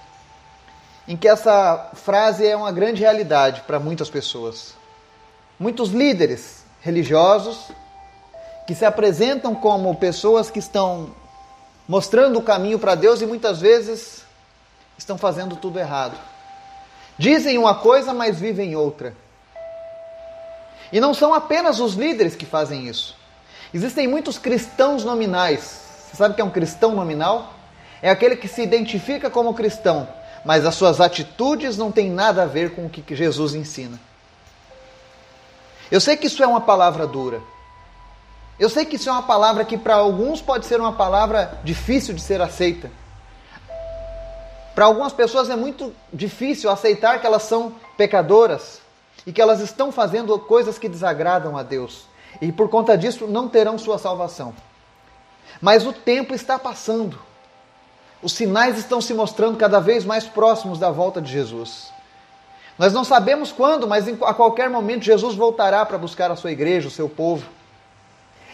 em 1.08 1.18
que 1.18 1.28
essa 1.28 1.92
frase 1.94 2.46
é 2.46 2.56
uma 2.56 2.72
grande 2.72 3.02
realidade 3.02 3.62
para 3.62 3.80
muitas 3.80 4.10
pessoas. 4.10 4.74
Muitos 5.60 5.90
líderes 5.90 6.64
religiosos 6.82 7.72
que 8.66 8.76
se 8.76 8.86
apresentam 8.86 9.54
como 9.54 9.96
pessoas 9.96 10.50
que 10.50 10.60
estão 10.60 11.14
mostrando 11.88 12.40
o 12.40 12.44
caminho 12.44 12.80
para 12.80 12.96
Deus 12.96 13.22
e 13.22 13.26
muitas 13.26 13.60
vezes 13.60 14.24
estão 14.98 15.18
fazendo 15.18 15.56
tudo 15.56 15.80
errado. 15.80 16.18
Dizem 17.18 17.58
uma 17.58 17.76
coisa, 17.76 18.14
mas 18.14 18.40
vivem 18.40 18.76
outra. 18.76 19.16
E 20.92 21.00
não 21.00 21.14
são 21.14 21.34
apenas 21.34 21.80
os 21.80 21.94
líderes 21.94 22.36
que 22.36 22.46
fazem 22.46 22.88
isso. 22.88 23.16
Existem 23.74 24.08
muitos 24.08 24.38
cristãos 24.38 25.04
nominais. 25.04 25.82
Você 26.10 26.18
sabe 26.18 26.34
o 26.34 26.36
que 26.36 26.42
é 26.42 26.44
um 26.44 26.50
cristão 26.50 26.96
nominal? 26.96 27.54
É 28.02 28.10
aquele 28.10 28.36
que 28.36 28.48
se 28.48 28.62
identifica 28.62 29.30
como 29.30 29.54
cristão, 29.54 30.08
mas 30.44 30.66
as 30.66 30.76
suas 30.76 31.00
atitudes 31.00 31.78
não 31.78 31.92
têm 31.92 32.10
nada 32.10 32.44
a 32.44 32.48
ver 32.48 32.76
com 32.76 32.86
o 32.86 32.90
que 32.90 33.16
Jesus 33.16 33.54
ensina. 33.54 34.00
Eu 35.92 36.00
sei 36.00 36.16
que 36.16 36.28
isso 36.28 36.42
é 36.42 36.48
uma 36.48 36.62
palavra 36.62 37.06
dura. 37.06 37.42
Eu 38.58 38.70
sei 38.70 38.86
que 38.86 38.96
isso 38.96 39.10
é 39.10 39.12
uma 39.12 39.24
palavra 39.24 39.66
que 39.66 39.78
para 39.78 39.96
alguns 39.96 40.42
pode 40.42 40.66
ser 40.66 40.80
uma 40.80 40.94
palavra 40.94 41.60
difícil 41.64 42.14
de 42.14 42.22
ser 42.22 42.42
aceita. 42.42 42.92
Para 44.74 44.86
algumas 44.86 45.12
pessoas 45.12 45.50
é 45.50 45.56
muito 45.56 45.94
difícil 46.14 46.70
aceitar 46.70 47.20
que 47.20 47.28
elas 47.28 47.44
são 47.44 47.74
pecadoras 47.98 48.80
e 49.26 49.34
que 49.34 49.42
elas 49.42 49.60
estão 49.60 49.92
fazendo 49.92 50.38
coisas 50.40 50.78
que 50.80 50.88
desagradam 50.88 51.58
a 51.58 51.64
Deus. 51.64 52.06
E 52.42 52.52
por 52.52 52.70
conta 52.70 52.98
disso 52.98 53.28
não 53.28 53.50
terão 53.50 53.78
sua 53.78 53.98
salvação. 53.98 54.54
Mas 55.60 55.86
o 55.86 55.92
tempo 55.92 56.34
está 56.34 56.58
passando. 56.58 57.20
Os 58.22 58.34
sinais 58.34 58.78
estão 58.78 59.02
se 59.02 59.14
mostrando 59.14 59.58
cada 59.58 59.80
vez 59.80 60.06
mais 60.06 60.26
próximos 60.26 60.78
da 60.78 60.92
volta 60.92 61.22
de 61.22 61.32
Jesus. 61.32 61.92
Nós 62.78 62.94
não 62.94 63.04
sabemos 63.04 63.52
quando, 63.52 63.88
mas 63.88 64.08
a 64.08 64.34
qualquer 64.34 64.70
momento 64.70 65.04
Jesus 65.04 65.36
voltará 65.36 65.86
para 65.86 65.98
buscar 65.98 66.32
a 66.32 66.36
sua 66.36 66.52
igreja, 66.52 66.88
o 66.88 66.92
seu 66.92 67.10
povo. 67.10 67.48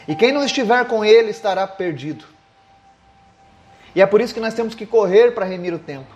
E 0.07 0.15
quem 0.15 0.31
não 0.31 0.43
estiver 0.43 0.85
com 0.85 1.03
ele 1.03 1.31
estará 1.31 1.67
perdido. 1.67 2.25
E 3.93 4.01
é 4.01 4.05
por 4.05 4.21
isso 4.21 4.33
que 4.33 4.39
nós 4.39 4.53
temos 4.53 4.73
que 4.73 4.85
correr 4.85 5.31
para 5.33 5.45
remir 5.45 5.73
o 5.73 5.79
tempo. 5.79 6.13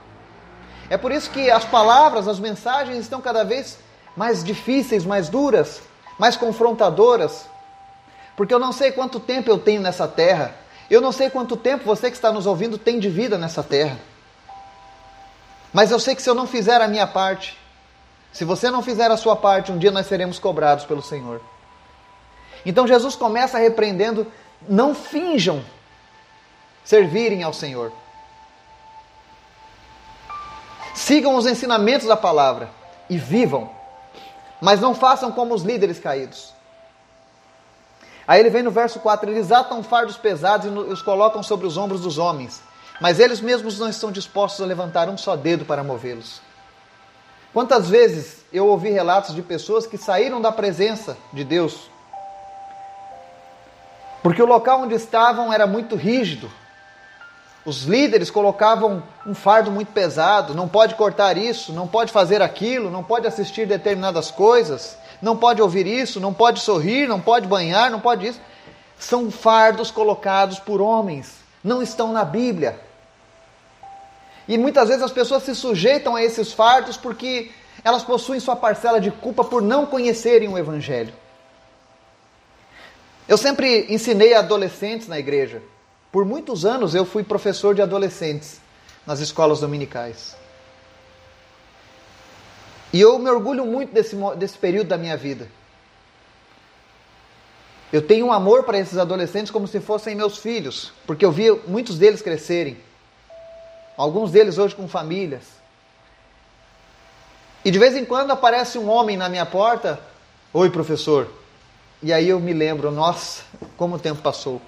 É 0.90 0.98
por 0.98 1.12
isso 1.12 1.30
que 1.32 1.50
as 1.50 1.66
palavras, 1.66 2.28
as 2.28 2.40
mensagens 2.40 3.00
estão 3.00 3.22
cada 3.22 3.44
vez 3.44 3.80
mais 4.16 4.44
difíceis, 4.44 5.06
mais 5.06 5.30
duras, 5.30 5.82
mais 6.20 6.36
confrontadoras. 6.36 7.46
Porque 8.36 8.54
eu 8.54 8.60
não 8.60 8.72
sei 8.72 8.92
quanto 8.92 9.20
tempo 9.20 9.50
eu 9.50 9.58
tenho 9.58 9.82
nessa 9.82 10.08
terra. 10.08 10.54
Eu 10.92 11.00
não 11.00 11.14
sei 11.14 11.30
quanto 11.30 11.56
tempo 11.56 11.86
você 11.86 12.12
que 12.12 12.18
está 12.18 12.34
nos 12.34 12.46
ouvindo 12.46 12.78
tem 12.78 13.00
de 13.00 13.08
vida 13.08 13.38
nessa 13.38 13.64
terra. 13.64 13.98
Mas 15.72 15.90
eu 15.90 15.98
sei 15.98 16.14
que 16.14 16.22
se 16.22 16.30
eu 16.30 16.36
não 16.36 16.46
fizer 16.46 16.82
a 16.82 16.88
minha 16.90 17.08
parte, 17.08 17.58
se 18.34 18.44
você 18.44 18.70
não 18.70 18.84
fizer 18.84 19.10
a 19.10 19.16
sua 19.16 19.38
parte, 19.38 19.72
um 19.72 19.78
dia 19.78 19.90
nós 19.90 20.06
seremos 20.06 20.38
cobrados 20.38 20.84
pelo 20.84 21.02
Senhor. 21.02 21.40
Então 22.66 22.86
Jesus 22.86 23.16
começa 23.16 23.58
repreendendo: 23.58 24.28
não 24.68 24.94
finjam 24.94 25.64
servirem 26.84 27.42
ao 27.42 27.54
Senhor. 27.54 27.94
Sigam 30.94 31.38
os 31.38 31.46
ensinamentos 31.46 32.06
da 32.06 32.18
palavra 32.18 32.70
e 33.10 33.18
vivam, 33.18 33.70
mas 34.60 34.82
não 34.82 34.94
façam 34.94 35.32
como 35.32 35.54
os 35.54 35.64
líderes 35.64 36.00
caídos. 36.00 36.54
Aí 38.28 38.40
ele 38.40 38.50
vem 38.50 38.64
no 38.64 38.72
verso 38.72 39.00
4: 39.00 39.30
eles 39.30 39.52
atam 39.52 39.84
fardos 39.84 40.18
pesados 40.18 40.66
e 40.66 40.70
os 40.70 41.02
colocam 41.02 41.42
sobre 41.42 41.68
os 41.68 41.78
ombros 41.78 42.02
dos 42.02 42.18
homens, 42.18 42.62
mas 43.00 43.20
eles 43.20 43.42
mesmos 43.42 43.80
não 43.80 43.90
estão 43.90 44.12
dispostos 44.12 44.62
a 44.62 44.66
levantar 44.66 45.10
um 45.10 45.18
só 45.18 45.36
dedo 45.36 45.66
para 45.66 45.84
movê-los. 45.84 46.42
Quantas 47.54 47.90
vezes 47.90 48.46
eu 48.52 48.68
ouvi 48.68 48.90
relatos 48.90 49.36
de 49.36 49.42
pessoas 49.42 49.86
que 49.86 49.98
saíram 49.98 50.42
da 50.42 50.52
presença 50.52 51.18
de 51.34 51.44
Deus 51.44 51.92
porque 54.22 54.42
o 54.42 54.46
local 54.46 54.82
onde 54.82 54.96
estavam 54.96 55.52
era 55.52 55.66
muito 55.66 55.96
rígido. 55.96 56.52
Os 57.66 57.84
líderes 57.84 58.32
colocavam 58.32 59.04
um 59.26 59.36
fardo 59.36 59.72
muito 59.72 59.92
pesado, 59.92 60.56
não 60.56 60.68
pode 60.68 60.96
cortar 60.96 61.38
isso, 61.38 61.72
não 61.72 61.88
pode 61.88 62.12
fazer 62.12 62.42
aquilo, 62.42 62.90
não 62.90 63.04
pode 63.04 63.28
assistir 63.28 63.68
determinadas 63.68 64.32
coisas, 64.32 64.98
não 65.22 65.38
pode 65.38 65.62
ouvir 65.62 65.86
isso, 65.86 66.20
não 66.20 66.34
pode 66.34 66.62
sorrir, 66.62 67.08
não 67.08 67.22
pode 67.22 67.48
banhar, 67.48 67.92
não 67.92 68.00
pode 68.00 68.28
isso. 68.28 68.40
São 68.98 69.30
fardos 69.30 69.92
colocados 69.92 70.60
por 70.60 70.82
homens, 70.82 71.36
não 71.64 71.82
estão 71.82 72.12
na 72.12 72.26
Bíblia. 72.26 72.80
E 74.48 74.58
muitas 74.58 74.88
vezes 74.88 75.04
as 75.04 75.12
pessoas 75.12 75.44
se 75.44 75.56
sujeitam 75.56 76.16
a 76.16 76.24
esses 76.24 76.52
fardos 76.52 76.98
porque 76.98 77.52
elas 77.84 78.04
possuem 78.04 78.40
sua 78.40 78.56
parcela 78.56 79.00
de 79.00 79.12
culpa 79.12 79.44
por 79.44 79.62
não 79.62 79.86
conhecerem 79.86 80.50
o 80.50 80.58
Evangelho. 80.58 81.14
Eu 83.28 83.38
sempre 83.38 83.86
ensinei 83.90 84.34
adolescentes 84.34 85.08
na 85.08 85.20
igreja. 85.20 85.62
Por 86.12 86.26
muitos 86.26 86.66
anos 86.66 86.94
eu 86.94 87.06
fui 87.06 87.24
professor 87.24 87.74
de 87.74 87.82
adolescentes 87.82 88.60
nas 89.06 89.20
escolas 89.20 89.62
dominicais. 89.62 90.36
E 92.94 93.00
eu 93.00 93.18
me 93.18 93.30
orgulho 93.30 93.66
muito 93.66 93.94
desse, 93.94 94.16
desse 94.38 94.58
período 94.58 94.88
da 94.88 94.98
minha 94.98 95.16
vida. 95.16 95.48
Eu 97.92 98.02
tenho 98.02 98.28
um 98.28 98.32
amor 98.32 98.64
para 98.64 98.80
esses 98.80 98.98
adolescentes 98.98 99.52
como 99.52 99.68
se 99.68 99.80
fossem 99.80 100.16
meus 100.16 100.38
filhos, 100.38 100.94
porque 101.06 101.26
eu 101.26 101.32
vi 101.32 101.52
muitos 101.68 101.98
deles 101.98 102.22
crescerem. 102.22 102.78
Alguns 103.98 104.32
deles 104.32 104.58
hoje 104.58 104.76
com 104.76 104.88
famílias. 104.88 105.44
E 107.64 107.70
de 107.70 107.78
vez 107.78 107.96
em 107.96 108.06
quando 108.06 108.32
aparece 108.32 108.78
um 108.78 108.90
homem 108.90 109.18
na 109.18 109.30
minha 109.30 109.46
porta: 109.46 110.00
Oi, 110.54 110.70
professor. 110.70 111.30
E 112.02 112.12
aí 112.12 112.30
eu 112.30 112.40
me 112.40 112.54
lembro: 112.54 112.92
Nossa, 112.92 113.44
como 113.78 113.96
o 113.96 114.00
tempo 114.00 114.22
passou. 114.22 114.62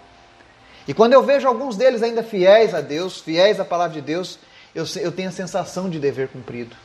E 0.87 0.93
quando 0.93 1.13
eu 1.13 1.23
vejo 1.23 1.47
alguns 1.47 1.77
deles 1.77 2.03
ainda 2.03 2.21
fiéis 2.21 2.73
a 2.73 2.81
Deus, 2.81 3.21
fiéis 3.21 3.59
à 3.59 3.65
palavra 3.65 3.93
de 3.93 4.01
Deus, 4.01 4.37
eu, 4.75 4.85
eu 4.97 5.11
tenho 5.11 5.29
a 5.29 5.31
sensação 5.31 5.89
de 5.89 5.97
dever 5.97 6.27
cumprido. 6.27 6.75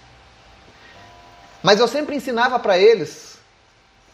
Mas 1.62 1.81
eu 1.81 1.88
sempre 1.88 2.17
ensinava 2.17 2.59
para 2.59 2.79
eles, 2.79 3.38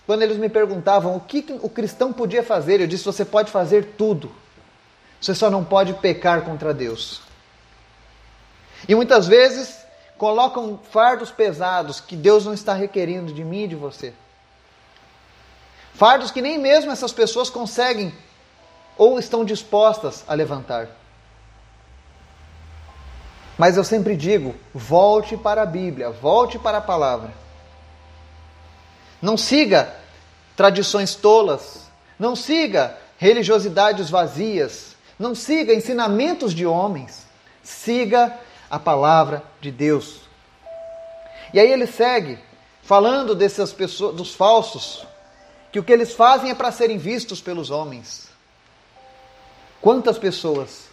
quando 0.07 0.23
eles 0.23 0.37
me 0.37 0.49
perguntavam 0.49 1.17
o 1.17 1.21
que 1.21 1.45
o 1.61 1.69
cristão 1.69 2.13
podia 2.13 2.43
fazer, 2.43 2.81
eu 2.81 2.87
disse: 2.87 3.05
você 3.05 3.25
pode 3.25 3.51
fazer 3.51 3.95
tudo, 3.99 4.33
você 5.21 5.35
só 5.35 5.51
não 5.51 5.65
pode 5.65 5.95
pecar 5.95 6.43
contra 6.43 6.73
Deus. 6.73 7.21
E 8.89 8.95
muitas 8.95 9.27
vezes 9.27 9.85
colocam 10.19 10.79
fardos 10.91 11.31
pesados 11.31 12.01
que 12.01 12.17
Deus 12.17 12.45
não 12.45 12.55
está 12.55 12.75
requerendo 12.75 13.33
de 13.33 13.45
mim 13.45 13.65
e 13.65 13.69
de 13.69 13.75
você. 13.75 14.13
Fardos 15.95 16.31
que 16.31 16.43
nem 16.43 16.59
mesmo 16.59 16.91
essas 16.91 17.13
pessoas 17.13 17.49
conseguem 17.49 18.13
ou 18.97 19.19
estão 19.19 19.45
dispostas 19.45 20.25
a 20.27 20.35
levantar. 20.35 20.89
Mas 23.57 23.77
eu 23.77 23.85
sempre 23.85 24.17
digo: 24.17 24.55
volte 24.73 25.37
para 25.37 25.63
a 25.63 25.67
Bíblia, 25.67 26.11
volte 26.11 26.59
para 26.59 26.79
a 26.79 26.83
palavra. 26.83 27.33
Não 29.21 29.37
siga 29.37 29.95
tradições 30.57 31.15
tolas, 31.15 31.89
não 32.19 32.37
siga 32.37 32.99
religiosidades 33.17 34.11
vazias, 34.11 34.97
não 35.19 35.35
siga 35.35 35.73
ensinamentos 35.73 36.53
de 36.53 36.67
homens, 36.67 37.27
siga 37.63 38.37
a 38.71 38.79
palavra 38.79 39.43
de 39.61 39.71
Deus. 39.71 40.21
E 41.53 41.61
aí 41.61 41.71
ele 41.71 41.87
segue 41.87 42.39
falando 42.83 43.35
dessas 43.35 43.73
pessoas, 43.73 44.15
dos 44.15 44.35
falsos, 44.35 45.07
que 45.73 45.79
o 45.79 45.83
que 45.83 45.93
eles 45.93 46.13
fazem 46.13 46.51
é 46.51 46.55
para 46.55 46.71
serem 46.71 46.99
vistos 46.99 47.41
pelos 47.41 47.71
homens. 47.71 48.29
Quantas 49.81 50.19
pessoas 50.19 50.89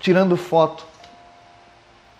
tirando 0.00 0.36
foto 0.36 0.84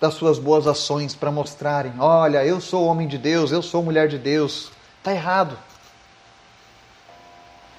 das 0.01 0.15
suas 0.15 0.39
boas 0.39 0.67
ações 0.67 1.15
para 1.15 1.31
mostrarem: 1.31 1.95
olha, 1.99 2.45
eu 2.45 2.61
sou 2.61 2.87
homem 2.87 3.09
de 3.09 3.19
Deus, 3.19 3.51
eu 3.51 3.63
sou 3.63 3.83
mulher 3.83 4.07
de 4.07 4.19
Deus. 4.19 4.71
Está 4.99 5.13
errado. 5.13 5.59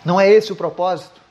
Não 0.03 0.19
é 0.19 0.29
esse 0.29 0.51
o 0.51 0.55
propósito. 0.55 1.21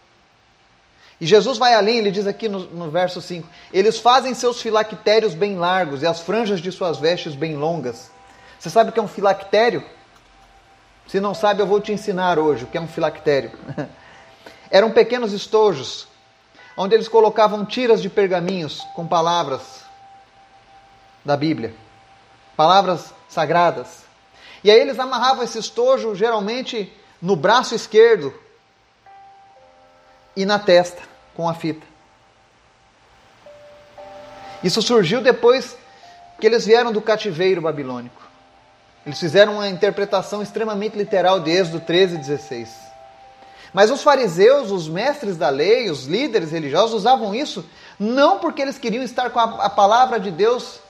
E 1.20 1.26
Jesus 1.26 1.58
vai 1.58 1.74
além, 1.74 1.98
ele 1.98 2.10
diz 2.10 2.26
aqui 2.26 2.48
no, 2.48 2.60
no 2.60 2.90
verso 2.90 3.20
5: 3.20 3.46
Eles 3.72 3.98
fazem 3.98 4.32
seus 4.32 4.62
filactérios 4.62 5.34
bem 5.34 5.56
largos 5.56 6.02
e 6.02 6.06
as 6.06 6.20
franjas 6.20 6.60
de 6.60 6.72
suas 6.72 6.98
vestes 6.98 7.34
bem 7.34 7.56
longas. 7.56 8.10
Você 8.58 8.70
sabe 8.70 8.90
o 8.90 8.92
que 8.92 9.00
é 9.00 9.02
um 9.02 9.08
filactério? 9.08 9.84
Se 11.06 11.18
não 11.18 11.34
sabe, 11.34 11.60
eu 11.60 11.66
vou 11.66 11.80
te 11.80 11.92
ensinar 11.92 12.38
hoje 12.38 12.64
o 12.64 12.66
que 12.68 12.78
é 12.78 12.80
um 12.80 12.86
filactério. 12.86 13.50
Eram 14.70 14.92
pequenos 14.92 15.32
estojos, 15.32 16.06
onde 16.82 16.94
eles 16.94 17.08
colocavam 17.08 17.62
tiras 17.62 18.00
de 18.00 18.08
pergaminhos 18.08 18.80
com 18.96 19.06
palavras 19.06 19.84
da 21.22 21.36
Bíblia, 21.36 21.74
palavras 22.56 23.12
sagradas. 23.28 23.98
E 24.64 24.70
aí 24.70 24.80
eles 24.80 24.98
amarravam 24.98 25.44
esse 25.44 25.58
estojo 25.58 26.14
geralmente 26.14 26.90
no 27.20 27.36
braço 27.36 27.74
esquerdo 27.74 28.32
e 30.34 30.46
na 30.46 30.58
testa 30.58 31.02
com 31.34 31.46
a 31.46 31.52
fita. 31.52 31.86
Isso 34.64 34.80
surgiu 34.80 35.20
depois 35.20 35.76
que 36.40 36.46
eles 36.46 36.64
vieram 36.64 36.92
do 36.92 37.02
cativeiro 37.02 37.60
babilônico. 37.60 38.22
Eles 39.04 39.20
fizeram 39.20 39.56
uma 39.56 39.68
interpretação 39.68 40.42
extremamente 40.42 40.96
literal 40.96 41.40
de 41.40 41.50
Êxodo 41.50 41.80
13 41.80 42.14
e 42.14 42.18
16. 42.20 42.89
Mas 43.72 43.90
os 43.90 44.02
fariseus, 44.02 44.70
os 44.70 44.88
mestres 44.88 45.36
da 45.36 45.48
lei, 45.48 45.90
os 45.90 46.06
líderes 46.06 46.50
religiosos 46.50 46.94
usavam 46.94 47.34
isso 47.34 47.64
não 47.98 48.38
porque 48.38 48.62
eles 48.62 48.78
queriam 48.78 49.04
estar 49.04 49.30
com 49.30 49.38
a, 49.38 49.66
a 49.66 49.70
palavra 49.70 50.18
de 50.18 50.30
Deus 50.30 50.80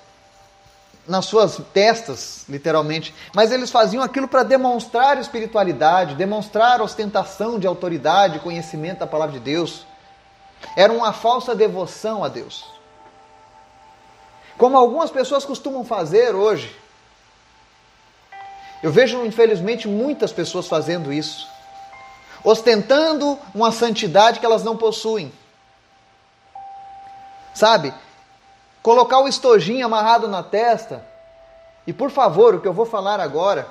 nas 1.06 1.24
suas 1.26 1.60
testas, 1.72 2.44
literalmente, 2.48 3.12
mas 3.34 3.50
eles 3.50 3.70
faziam 3.70 4.02
aquilo 4.02 4.28
para 4.28 4.44
demonstrar 4.44 5.18
espiritualidade, 5.18 6.14
demonstrar 6.14 6.80
ostentação 6.80 7.58
de 7.58 7.66
autoridade, 7.66 8.38
conhecimento 8.38 9.00
da 9.00 9.06
palavra 9.08 9.32
de 9.32 9.40
Deus. 9.40 9.84
Era 10.76 10.92
uma 10.92 11.12
falsa 11.12 11.52
devoção 11.54 12.22
a 12.22 12.28
Deus. 12.28 12.64
Como 14.56 14.76
algumas 14.76 15.10
pessoas 15.10 15.44
costumam 15.44 15.84
fazer 15.84 16.34
hoje. 16.34 16.76
Eu 18.82 18.92
vejo, 18.92 19.24
infelizmente, 19.24 19.88
muitas 19.88 20.32
pessoas 20.32 20.68
fazendo 20.68 21.12
isso 21.12 21.48
ostentando 22.42 23.38
uma 23.54 23.70
santidade 23.72 24.40
que 24.40 24.46
elas 24.46 24.64
não 24.64 24.76
possuem. 24.76 25.32
Sabe? 27.54 27.92
Colocar 28.82 29.20
o 29.20 29.28
estojinho 29.28 29.84
amarrado 29.84 30.28
na 30.28 30.42
testa. 30.42 31.04
E 31.86 31.92
por 31.92 32.10
favor, 32.10 32.54
o 32.54 32.60
que 32.60 32.68
eu 32.68 32.72
vou 32.72 32.86
falar 32.86 33.20
agora, 33.20 33.68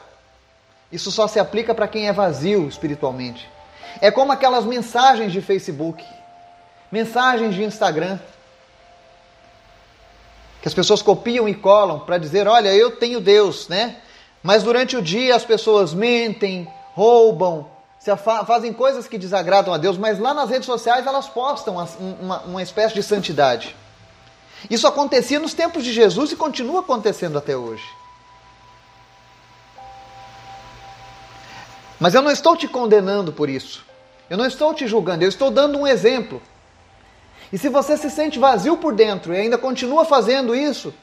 isso 0.91 1.11
só 1.11 1.27
se 1.27 1.39
aplica 1.39 1.73
para 1.73 1.88
quem 1.88 2.07
é 2.07 2.13
vazio 2.13 2.67
espiritualmente. 2.67 3.49
É 4.01 4.11
como 4.11 4.31
aquelas 4.31 4.65
mensagens 4.65 5.31
de 5.31 5.41
Facebook, 5.41 6.05
mensagens 6.91 7.55
de 7.55 7.63
Instagram. 7.63 8.19
que 10.61 10.67
as 10.67 10.73
pessoas 10.73 11.01
copiam 11.01 11.47
e 11.47 11.55
colam 11.55 11.99
para 11.99 12.17
dizer: 12.17 12.47
olha, 12.47 12.73
eu 12.73 12.97
tenho 12.97 13.21
Deus, 13.21 13.67
né? 13.69 13.95
Mas 14.43 14.63
durante 14.63 14.95
o 14.95 15.01
dia 15.01 15.35
as 15.35 15.45
pessoas 15.45 15.93
mentem, 15.93 16.67
roubam, 16.93 17.69
fazem 18.45 18.71
coisas 18.71 19.07
que 19.07 19.17
desagradam 19.17 19.73
a 19.73 19.77
Deus, 19.77 19.97
mas 19.97 20.19
lá 20.19 20.33
nas 20.33 20.49
redes 20.49 20.65
sociais 20.65 21.05
elas 21.05 21.27
postam 21.27 21.75
uma, 21.99 22.39
uma 22.41 22.63
espécie 22.63 22.95
de 22.95 23.03
santidade. 23.03 23.75
Isso 24.69 24.87
acontecia 24.87 25.39
nos 25.39 25.53
tempos 25.53 25.83
de 25.83 25.93
Jesus 25.93 26.31
e 26.31 26.35
continua 26.35 26.79
acontecendo 26.81 27.37
até 27.37 27.55
hoje. 27.55 27.83
Mas 31.99 32.15
eu 32.15 32.21
não 32.21 32.31
estou 32.31 32.55
te 32.55 32.67
condenando 32.67 33.33
por 33.33 33.49
isso. 33.49 33.85
Eu 34.29 34.37
não 34.37 34.45
estou 34.45 34.73
te 34.73 34.87
julgando, 34.87 35.23
eu 35.23 35.29
estou 35.29 35.51
dando 35.51 35.77
um 35.77 35.87
exemplo. 35.87 36.41
E 37.51 37.57
se 37.57 37.67
você 37.67 37.97
se 37.97 38.09
sente 38.09 38.39
vazio 38.39 38.77
por 38.77 38.93
dentro 38.93 39.33
e 39.33 39.37
ainda 39.37 39.57
continua 39.57 40.05
fazendo 40.05 40.55
isso, 40.55 40.93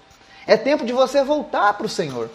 é 0.47 0.57
tempo 0.57 0.85
de 0.85 0.93
você 0.93 1.25
voltar 1.25 1.75
para 1.75 1.87
o 1.87 1.89
Senhor. 1.89 2.31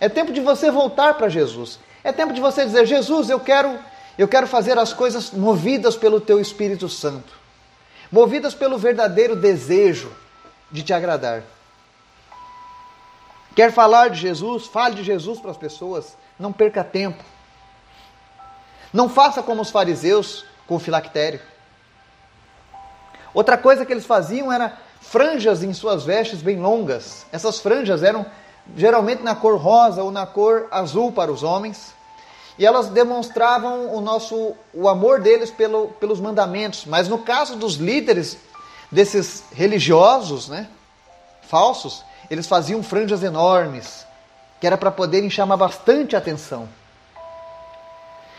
É 0.00 0.08
tempo 0.08 0.32
de 0.32 0.40
você 0.40 0.70
voltar 0.70 1.14
para 1.14 1.28
Jesus. 1.28 1.78
É 2.02 2.10
tempo 2.10 2.32
de 2.32 2.40
você 2.40 2.64
dizer: 2.64 2.86
Jesus, 2.86 3.28
eu 3.28 3.38
quero, 3.38 3.78
eu 4.18 4.28
quero 4.28 4.46
fazer 4.46 4.78
as 4.78 4.92
coisas 4.92 5.30
movidas 5.30 5.96
pelo 5.96 6.20
Teu 6.20 6.40
Espírito 6.40 6.88
Santo, 6.88 7.32
movidas 8.10 8.54
pelo 8.54 8.78
verdadeiro 8.78 9.36
desejo 9.36 10.12
de 10.70 10.82
te 10.82 10.92
agradar. 10.92 11.42
Quer 13.54 13.72
falar 13.72 14.10
de 14.10 14.18
Jesus? 14.18 14.66
Fale 14.66 14.94
de 14.94 15.02
Jesus 15.02 15.40
para 15.40 15.50
as 15.50 15.56
pessoas. 15.56 16.16
Não 16.38 16.52
perca 16.52 16.84
tempo. 16.84 17.22
Não 18.92 19.08
faça 19.08 19.42
como 19.42 19.62
os 19.62 19.70
fariseus 19.70 20.44
com 20.66 20.76
o 20.76 20.78
filactério. 20.78 21.40
Outra 23.34 23.56
coisa 23.56 23.84
que 23.84 23.92
eles 23.92 24.06
faziam 24.06 24.52
era 24.52 24.78
franjas 25.00 25.62
em 25.62 25.72
suas 25.72 26.04
vestes 26.04 26.42
bem 26.42 26.60
longas. 26.60 27.26
Essas 27.32 27.60
franjas 27.60 28.02
eram 28.02 28.26
geralmente 28.76 29.22
na 29.22 29.34
cor 29.34 29.58
rosa 29.58 30.02
ou 30.02 30.10
na 30.10 30.26
cor 30.26 30.68
azul 30.70 31.12
para 31.12 31.30
os 31.30 31.42
homens. 31.42 31.94
E 32.60 32.66
elas 32.66 32.90
demonstravam 32.90 33.94
o 33.94 34.02
nosso 34.02 34.54
o 34.74 34.86
amor 34.86 35.22
deles 35.22 35.50
pelo, 35.50 35.88
pelos 35.92 36.20
mandamentos. 36.20 36.84
Mas 36.84 37.08
no 37.08 37.20
caso 37.20 37.56
dos 37.56 37.76
líderes 37.76 38.36
desses 38.92 39.44
religiosos, 39.50 40.46
né, 40.46 40.68
falsos, 41.40 42.04
eles 42.30 42.46
faziam 42.46 42.82
franjas 42.82 43.22
enormes, 43.22 44.04
que 44.60 44.66
era 44.66 44.76
para 44.76 44.90
poderem 44.90 45.30
chamar 45.30 45.56
bastante 45.56 46.14
atenção. 46.14 46.68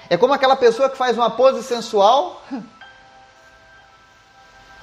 É 0.08 0.16
como 0.16 0.34
aquela 0.34 0.56
pessoa 0.56 0.88
que 0.88 0.98
faz 0.98 1.18
uma 1.18 1.32
pose 1.32 1.64
sensual 1.64 2.44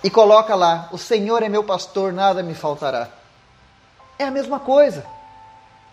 e 0.03 0.11
coloca 0.11 0.57
lá: 0.57 0.89
O 0.91 0.99
Senhor 0.99 1.45
é 1.45 1.49
meu 1.49 1.63
pastor, 1.63 2.13
nada 2.13 2.43
me 2.43 2.55
faltará. 2.55 3.07
É 4.19 4.25
a 4.25 4.33
mesma 4.33 4.59
coisa. 4.59 5.07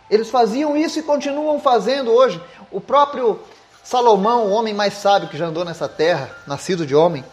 Eles 0.09 0.29
faziam 0.29 0.77
isso 0.77 0.99
e 0.99 1.03
continuam 1.03 1.59
fazendo 1.59 2.11
hoje. 2.11 2.41
O 2.71 2.79
próprio 2.79 3.39
Salomão, 3.83 4.47
o 4.47 4.51
homem 4.51 4.73
mais 4.73 4.93
sábio 4.93 5.29
que 5.29 5.37
já 5.37 5.45
andou 5.45 5.65
nessa 5.65 5.87
terra, 5.87 6.35
nascido 6.45 6.85
de 6.85 6.95
homem 6.95 7.25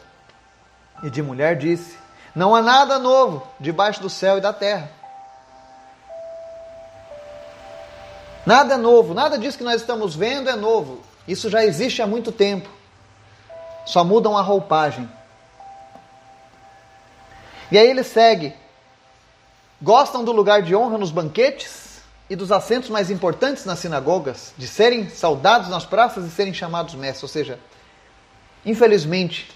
e 1.02 1.10
de 1.10 1.22
mulher, 1.22 1.56
disse: 1.56 1.96
Não 2.34 2.54
há 2.54 2.62
nada 2.62 2.98
novo 2.98 3.46
debaixo 3.60 4.00
do 4.00 4.08
céu 4.08 4.38
e 4.38 4.40
da 4.40 4.52
terra. 4.52 4.90
Nada 8.44 8.74
é 8.74 8.76
novo, 8.76 9.14
nada 9.14 9.38
disso 9.38 9.58
que 9.58 9.64
nós 9.64 9.80
estamos 9.80 10.16
vendo 10.16 10.50
é 10.50 10.56
novo. 10.56 11.00
Isso 11.28 11.48
já 11.48 11.64
existe 11.64 12.02
há 12.02 12.06
muito 12.06 12.32
tempo. 12.32 12.68
Só 13.86 14.02
mudam 14.02 14.36
a 14.36 14.42
roupagem. 14.42 15.08
E 17.70 17.78
aí 17.78 17.88
ele 17.88 18.02
segue. 18.02 18.54
Gostam 19.80 20.24
do 20.24 20.32
lugar 20.32 20.62
de 20.62 20.74
honra 20.74 20.98
nos 20.98 21.10
banquetes 21.10 21.91
e 22.32 22.36
dos 22.36 22.50
assentos 22.50 22.88
mais 22.88 23.10
importantes 23.10 23.66
nas 23.66 23.78
sinagogas, 23.78 24.54
de 24.56 24.66
serem 24.66 25.06
saudados 25.10 25.68
nas 25.68 25.84
praças 25.84 26.24
e 26.24 26.30
serem 26.30 26.54
chamados 26.54 26.94
mestres. 26.94 27.22
Ou 27.24 27.28
seja, 27.28 27.60
infelizmente, 28.64 29.52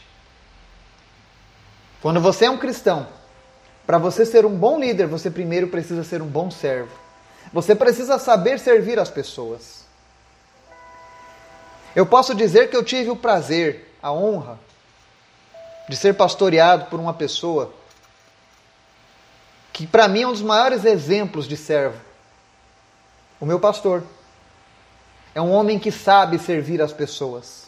quando 2.03 2.21
você 2.21 2.45
é 2.45 2.51
um 2.51 2.59
cristão, 2.59 3.09
para 3.87 3.97
você 3.97 4.27
ser 4.27 4.45
um 4.45 4.55
bom 4.55 4.79
líder, 4.79 5.07
você 5.07 5.31
primeiro 5.31 5.69
precisa 5.69 6.05
ser 6.05 6.21
um 6.21 6.27
bom 6.27 6.51
servo. 6.51 6.93
Você 7.51 7.75
precisa 7.75 8.19
saber 8.19 8.59
servir 8.59 8.99
as 8.99 9.09
pessoas. 9.09 9.87
Eu 11.95 12.05
posso 12.05 12.35
dizer 12.35 12.69
que 12.69 12.77
eu 12.77 12.85
tive 12.85 13.09
o 13.09 13.17
prazer, 13.17 13.97
a 14.03 14.13
honra 14.13 14.59
de 15.89 15.97
ser 15.97 16.13
pastoreado 16.13 16.91
por 16.91 17.01
uma 17.01 17.15
pessoa 17.15 17.73
que 19.73 19.87
para 19.87 20.07
mim 20.09 20.25
é 20.25 20.29
um 20.29 20.33
dos 20.33 20.43
maiores 20.43 20.85
exemplos 20.85 21.49
de 21.49 21.57
servo. 21.57 22.05
O 23.41 23.47
meu 23.47 23.61
pastor 23.61 24.03
é 25.35 25.41
um 25.41 25.53
homem 25.53 25.79
que 25.79 25.93
sabe 25.93 26.39
servir 26.39 26.81
as 26.81 26.93
pessoas, 26.93 27.67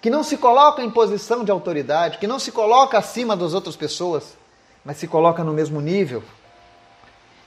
que 0.00 0.10
não 0.10 0.22
se 0.22 0.36
coloca 0.36 0.82
em 0.82 0.90
posição 0.90 1.42
de 1.42 1.50
autoridade, 1.50 2.18
que 2.18 2.26
não 2.26 2.38
se 2.38 2.52
coloca 2.52 2.98
acima 2.98 3.34
das 3.34 3.54
outras 3.54 3.76
pessoas, 3.76 4.36
mas 4.84 4.98
se 4.98 5.08
coloca 5.08 5.42
no 5.42 5.52
mesmo 5.52 5.80
nível. 5.80 6.22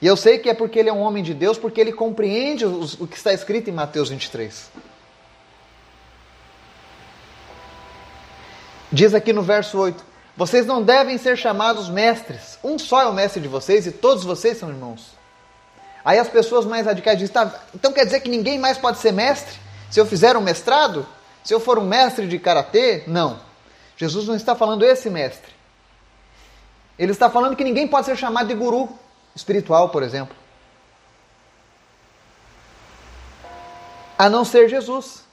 E 0.02 0.08
eu 0.08 0.18
sei 0.18 0.40
que 0.40 0.50
é 0.50 0.54
porque 0.54 0.80
ele 0.80 0.90
é 0.90 0.94
um 0.94 1.02
homem 1.02 1.24
de 1.24 1.34
Deus, 1.34 1.60
porque 1.60 1.80
ele 1.80 1.94
compreende 1.94 2.66
o 2.66 3.08
que 3.08 3.16
está 3.16 3.32
escrito 3.32 3.70
em 3.70 3.74
Mateus 3.74 4.10
23. 4.10 4.72
Diz 8.92 9.14
aqui 9.14 9.32
no 9.32 9.44
verso 9.44 9.78
8: 9.78 10.04
Vocês 10.36 10.66
não 10.66 10.82
devem 10.82 11.20
ser 11.20 11.38
chamados 11.38 11.88
mestres. 11.88 12.58
Um 12.64 12.80
só 12.80 13.02
é 13.02 13.06
o 13.06 13.14
mestre 13.14 13.40
de 13.40 13.48
vocês 13.48 13.86
e 13.86 13.92
todos 13.92 14.24
vocês 14.24 14.58
são 14.58 14.70
irmãos. 14.70 15.21
Aí 16.04 16.18
as 16.18 16.30
pessoas 16.30 16.66
mais 16.66 16.86
radicais 16.86 17.18
dizem: 17.18 17.34
tá, 17.34 17.54
então 17.74 17.92
quer 17.92 18.06
dizer 18.06 18.20
que 18.22 18.30
ninguém 18.30 18.58
mais 18.60 18.78
pode 18.78 18.98
ser 18.98 19.12
mestre? 19.12 19.58
Se 19.90 20.00
eu 20.00 20.06
fizer 20.06 20.36
um 20.36 20.42
mestrado? 20.42 21.06
Se 21.44 21.54
eu 21.54 21.60
for 21.60 21.78
um 21.78 21.86
mestre 21.86 22.28
de 22.28 22.40
karatê? 22.40 23.04
Não. 23.08 23.40
Jesus 23.98 24.28
não 24.28 24.36
está 24.36 24.56
falando 24.56 24.86
esse 24.86 25.10
mestre. 25.10 25.52
Ele 26.98 27.12
está 27.12 27.30
falando 27.30 27.56
que 27.56 27.64
ninguém 27.64 27.88
pode 27.88 28.06
ser 28.06 28.16
chamado 28.16 28.48
de 28.48 28.54
guru 28.54 28.90
espiritual, 29.36 29.90
por 29.90 30.04
exemplo. 30.04 30.36
A 34.18 34.30
não 34.30 34.46
ser 34.46 34.70
Jesus. 34.70 35.24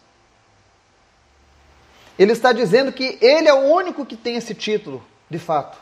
Ele 2.18 2.32
está 2.32 2.52
dizendo 2.52 2.92
que 2.92 3.18
ele 3.20 3.48
é 3.48 3.54
o 3.54 3.72
único 3.72 4.04
que 4.04 4.16
tem 4.16 4.36
esse 4.36 4.54
título, 4.54 5.04
de 5.30 5.38
fato, 5.38 5.78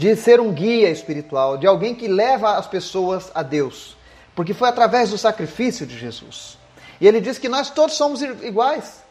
de 0.00 0.16
ser 0.16 0.40
um 0.40 0.50
guia 0.50 0.88
espiritual, 0.88 1.58
de 1.58 1.66
alguém 1.66 1.94
que 1.94 2.08
leva 2.08 2.56
as 2.56 2.66
pessoas 2.66 3.30
a 3.34 3.42
Deus, 3.42 3.98
porque 4.34 4.54
foi 4.54 4.66
através 4.66 5.10
do 5.10 5.18
sacrifício 5.18 5.86
de 5.86 5.98
Jesus. 5.98 6.56
E 6.98 7.06
ele 7.06 7.20
diz 7.20 7.38
que 7.38 7.50
nós 7.50 7.68
todos 7.68 7.98
somos 7.98 8.22
iguais. 8.22 9.02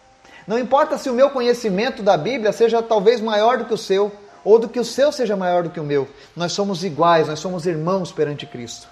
Não 0.47 0.57
importa 0.57 0.97
se 0.97 1.07
o 1.07 1.13
meu 1.13 1.29
conhecimento 1.29 2.01
da 2.01 2.17
Bíblia 2.17 2.51
seja 2.51 2.81
talvez 2.81 3.21
maior 3.21 3.59
do 3.59 3.65
que 3.65 3.73
o 3.75 3.77
seu, 3.77 4.11
ou 4.43 4.57
do 4.57 4.67
que 4.67 4.79
o 4.79 4.83
seu 4.83 5.11
seja 5.11 5.37
maior 5.37 5.61
do 5.61 5.69
que 5.69 5.79
o 5.79 5.83
meu, 5.83 6.09
nós 6.35 6.53
somos 6.53 6.83
iguais, 6.83 7.27
nós 7.27 7.37
somos 7.37 7.67
irmãos 7.67 8.11
perante 8.11 8.47
Cristo. 8.47 8.87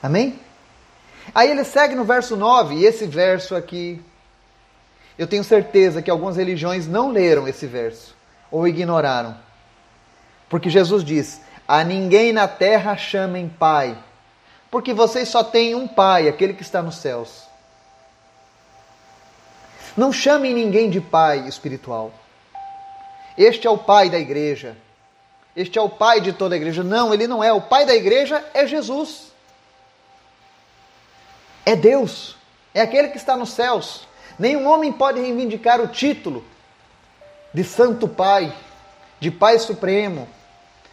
Amém? 0.00 0.38
Aí 1.34 1.50
ele 1.50 1.64
segue 1.64 1.96
no 1.96 2.04
verso 2.04 2.36
9, 2.36 2.76
e 2.76 2.84
esse 2.84 3.06
verso 3.06 3.56
aqui 3.56 4.00
eu 5.18 5.26
tenho 5.26 5.42
certeza 5.42 6.00
que 6.00 6.12
algumas 6.12 6.36
religiões 6.36 6.86
não 6.86 7.10
leram 7.10 7.48
esse 7.48 7.66
verso 7.66 8.14
ou 8.52 8.68
ignoraram. 8.68 9.45
Porque 10.48 10.70
Jesus 10.70 11.04
diz: 11.04 11.40
A 11.66 11.82
ninguém 11.82 12.32
na 12.32 12.46
terra 12.46 12.96
chamem 12.96 13.48
Pai, 13.48 13.96
porque 14.70 14.92
vocês 14.94 15.28
só 15.28 15.42
têm 15.42 15.74
um 15.74 15.88
Pai, 15.88 16.28
aquele 16.28 16.54
que 16.54 16.62
está 16.62 16.82
nos 16.82 16.96
céus. 16.96 17.46
Não 19.96 20.12
chamem 20.12 20.52
ninguém 20.52 20.90
de 20.90 21.00
Pai 21.00 21.48
espiritual. 21.48 22.12
Este 23.36 23.66
é 23.66 23.70
o 23.70 23.78
Pai 23.78 24.10
da 24.10 24.18
igreja. 24.18 24.76
Este 25.54 25.78
é 25.78 25.82
o 25.82 25.88
Pai 25.88 26.20
de 26.20 26.32
toda 26.32 26.54
a 26.54 26.58
igreja. 26.58 26.84
Não, 26.84 27.14
ele 27.14 27.26
não 27.26 27.42
é. 27.42 27.52
O 27.52 27.62
Pai 27.62 27.86
da 27.86 27.94
igreja 27.94 28.44
é 28.52 28.66
Jesus. 28.66 29.32
É 31.64 31.74
Deus. 31.74 32.36
É 32.74 32.82
aquele 32.82 33.08
que 33.08 33.16
está 33.16 33.36
nos 33.36 33.50
céus. 33.50 34.06
Nenhum 34.38 34.68
homem 34.68 34.92
pode 34.92 35.18
reivindicar 35.18 35.80
o 35.80 35.88
título 35.88 36.44
de 37.54 37.64
Santo 37.64 38.06
Pai, 38.06 38.54
de 39.18 39.30
Pai 39.30 39.58
Supremo, 39.58 40.28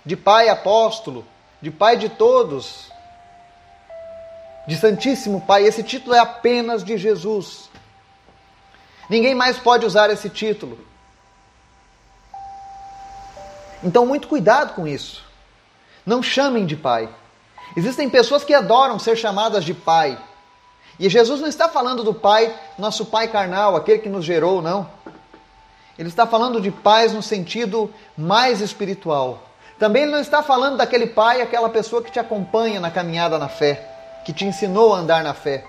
de 0.06 0.16
Pai 0.16 0.50
Apóstolo, 0.50 1.26
de 1.62 1.72
Pai 1.72 1.98
de 1.98 2.10
todos, 2.10 2.92
de 4.68 4.76
Santíssimo 4.76 5.42
Pai. 5.42 5.64
Esse 5.64 5.84
título 5.84 6.16
é 6.16 6.20
apenas 6.20 6.84
de 6.84 6.98
Jesus. 6.98 7.70
Ninguém 9.10 9.36
mais 9.36 9.58
pode 9.58 9.86
usar 9.86 10.10
esse 10.10 10.30
título. 10.30 10.80
Então, 13.84 14.06
muito 14.06 14.28
cuidado 14.28 14.74
com 14.74 14.88
isso. 14.88 15.24
Não 16.06 16.24
chamem 16.24 16.66
de 16.66 16.76
Pai. 16.76 17.10
Existem 17.76 18.10
pessoas 18.10 18.44
que 18.44 18.54
adoram 18.54 18.98
ser 18.98 19.18
chamadas 19.18 19.66
de 19.66 19.74
Pai. 19.74 20.18
E 21.00 21.10
Jesus 21.10 21.42
não 21.42 21.48
está 21.48 21.68
falando 21.68 22.04
do 22.04 22.14
Pai, 22.14 22.54
nosso 22.78 23.06
Pai 23.06 23.28
carnal, 23.28 23.76
aquele 23.76 24.00
que 24.00 24.10
nos 24.10 24.24
gerou, 24.24 24.62
não. 24.62 24.90
Ele 25.98 26.10
está 26.10 26.26
falando 26.26 26.62
de 26.62 26.72
pais 26.72 27.14
no 27.14 27.22
sentido 27.22 27.94
mais 28.18 28.62
espiritual. 28.62 29.53
Também 29.80 30.04
ele 30.04 30.12
não 30.12 30.20
está 30.20 30.44
falando 30.44 30.78
daquele 30.78 31.08
pai, 31.08 31.42
aquela 31.42 31.70
pessoa 31.70 32.02
que 32.02 32.12
te 32.12 32.20
acompanha 32.20 32.80
na 32.80 32.92
caminhada 32.92 33.40
na 33.40 33.50
fé, 33.50 34.22
que 34.24 34.32
te 34.32 34.46
ensinou 34.46 34.94
a 34.94 35.00
andar 35.00 35.24
na 35.24 35.34
fé. 35.34 35.66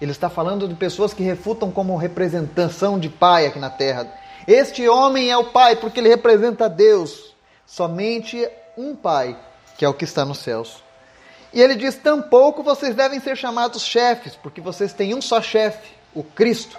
Ele 0.00 0.12
está 0.12 0.28
falando 0.28 0.68
de 0.68 0.74
pessoas 0.74 1.12
que 1.12 1.22
refutam 1.22 1.70
como 1.70 1.96
representação 1.96 2.98
de 2.98 3.08
pai 3.08 3.46
aqui 3.46 3.58
na 3.58 3.70
terra. 3.70 4.06
Este 4.46 4.88
homem 4.88 5.30
é 5.30 5.36
o 5.36 5.44
pai 5.44 5.76
porque 5.76 5.98
ele 5.98 6.08
representa 6.08 6.68
Deus. 6.68 7.34
Somente 7.66 8.48
um 8.76 8.94
pai, 8.94 9.36
que 9.76 9.84
é 9.84 9.88
o 9.88 9.94
que 9.94 10.04
está 10.04 10.24
nos 10.24 10.38
céus. 10.38 10.82
E 11.52 11.60
ele 11.60 11.74
diz: 11.74 11.96
tampouco 11.96 12.62
vocês 12.62 12.94
devem 12.94 13.18
ser 13.18 13.36
chamados 13.36 13.82
chefes, 13.82 14.36
porque 14.36 14.60
vocês 14.60 14.92
têm 14.92 15.14
um 15.14 15.20
só 15.20 15.42
chefe, 15.42 15.90
o 16.14 16.22
Cristo. 16.22 16.78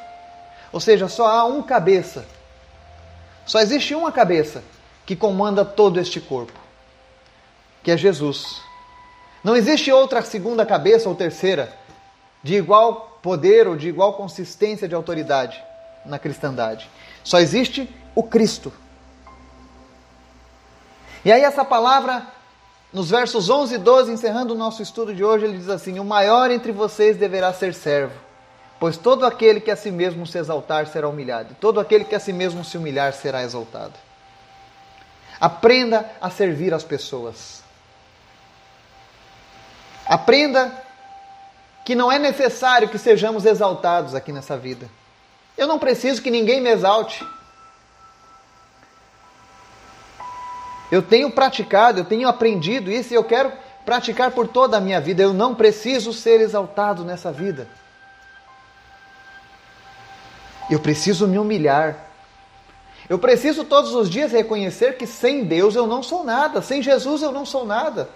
Ou 0.71 0.79
seja, 0.79 1.07
só 1.07 1.27
há 1.27 1.45
um 1.45 1.61
cabeça. 1.61 2.25
Só 3.45 3.59
existe 3.59 3.93
uma 3.93 4.11
cabeça 4.11 4.63
que 5.09 5.15
comanda 5.15 5.65
todo 5.65 5.99
este 5.99 6.21
corpo, 6.21 6.53
que 7.81 7.89
é 7.89 7.97
Jesus. 7.97 8.61
Não 9.43 9.55
existe 9.55 9.91
outra 9.91 10.21
segunda 10.21 10.67
cabeça 10.67 11.09
ou 11.09 11.15
terceira 11.15 11.75
de 12.43 12.53
igual 12.53 13.17
poder 13.19 13.67
ou 13.67 13.75
de 13.75 13.89
igual 13.89 14.13
consistência 14.13 14.87
de 14.87 14.93
autoridade 14.93 15.59
na 16.05 16.19
cristandade. 16.19 16.87
Só 17.23 17.39
existe 17.39 17.89
o 18.13 18.21
Cristo. 18.21 18.71
E 21.25 21.31
aí 21.31 21.41
essa 21.41 21.65
palavra 21.65 22.27
nos 22.93 23.09
versos 23.09 23.49
11 23.49 23.73
e 23.73 23.77
12, 23.79 24.11
encerrando 24.11 24.53
o 24.53 24.57
nosso 24.57 24.83
estudo 24.83 25.15
de 25.15 25.23
hoje, 25.23 25.45
ele 25.45 25.57
diz 25.57 25.69
assim: 25.69 25.97
O 25.97 26.05
maior 26.05 26.51
entre 26.51 26.71
vocês 26.71 27.17
deverá 27.17 27.51
ser 27.51 27.73
servo, 27.73 28.13
pois 28.79 28.95
todo 28.95 29.25
aquele 29.25 29.59
que 29.59 29.71
a 29.71 29.75
si 29.75 29.89
mesmo 29.89 30.27
se 30.27 30.37
exaltar 30.37 30.85
será 30.85 31.09
humilhado, 31.09 31.53
e 31.53 31.55
todo 31.55 31.79
aquele 31.79 32.05
que 32.05 32.13
a 32.13 32.19
si 32.19 32.31
mesmo 32.31 32.63
se 32.63 32.77
humilhar 32.77 33.11
será 33.13 33.41
exaltado. 33.41 34.08
Aprenda 35.39 36.09
a 36.19 36.29
servir 36.29 36.73
as 36.73 36.83
pessoas. 36.83 37.63
Aprenda 40.05 40.71
que 41.85 41.95
não 41.95 42.11
é 42.11 42.19
necessário 42.19 42.89
que 42.89 42.97
sejamos 42.97 43.45
exaltados 43.45 44.13
aqui 44.13 44.31
nessa 44.31 44.57
vida. 44.57 44.89
Eu 45.57 45.67
não 45.67 45.79
preciso 45.79 46.21
que 46.21 46.31
ninguém 46.31 46.59
me 46.61 46.69
exalte. 46.69 47.25
Eu 50.91 51.01
tenho 51.01 51.31
praticado, 51.31 51.99
eu 51.99 52.05
tenho 52.05 52.27
aprendido 52.27 52.91
isso 52.91 53.13
e 53.13 53.15
eu 53.15 53.23
quero 53.23 53.51
praticar 53.85 54.31
por 54.31 54.47
toda 54.47 54.77
a 54.77 54.81
minha 54.81 54.99
vida. 54.99 55.21
Eu 55.21 55.33
não 55.33 55.53
preciso 55.53 56.11
ser 56.11 56.41
exaltado 56.41 57.05
nessa 57.05 57.31
vida. 57.31 57.67
Eu 60.69 60.79
preciso 60.79 61.27
me 61.27 61.37
humilhar. 61.37 62.08
Eu 63.09 63.17
preciso 63.17 63.63
todos 63.63 63.95
os 63.95 64.07
dias 64.07 64.31
reconhecer 64.31 64.95
que 64.95 65.07
sem 65.07 65.43
Deus 65.43 65.75
eu 65.75 65.87
não 65.87 66.03
sou 66.03 66.23
nada, 66.23 66.61
sem 66.61 66.81
Jesus 66.81 67.23
eu 67.23 67.31
não 67.31 67.45
sou 67.45 67.65
nada. 67.65 68.07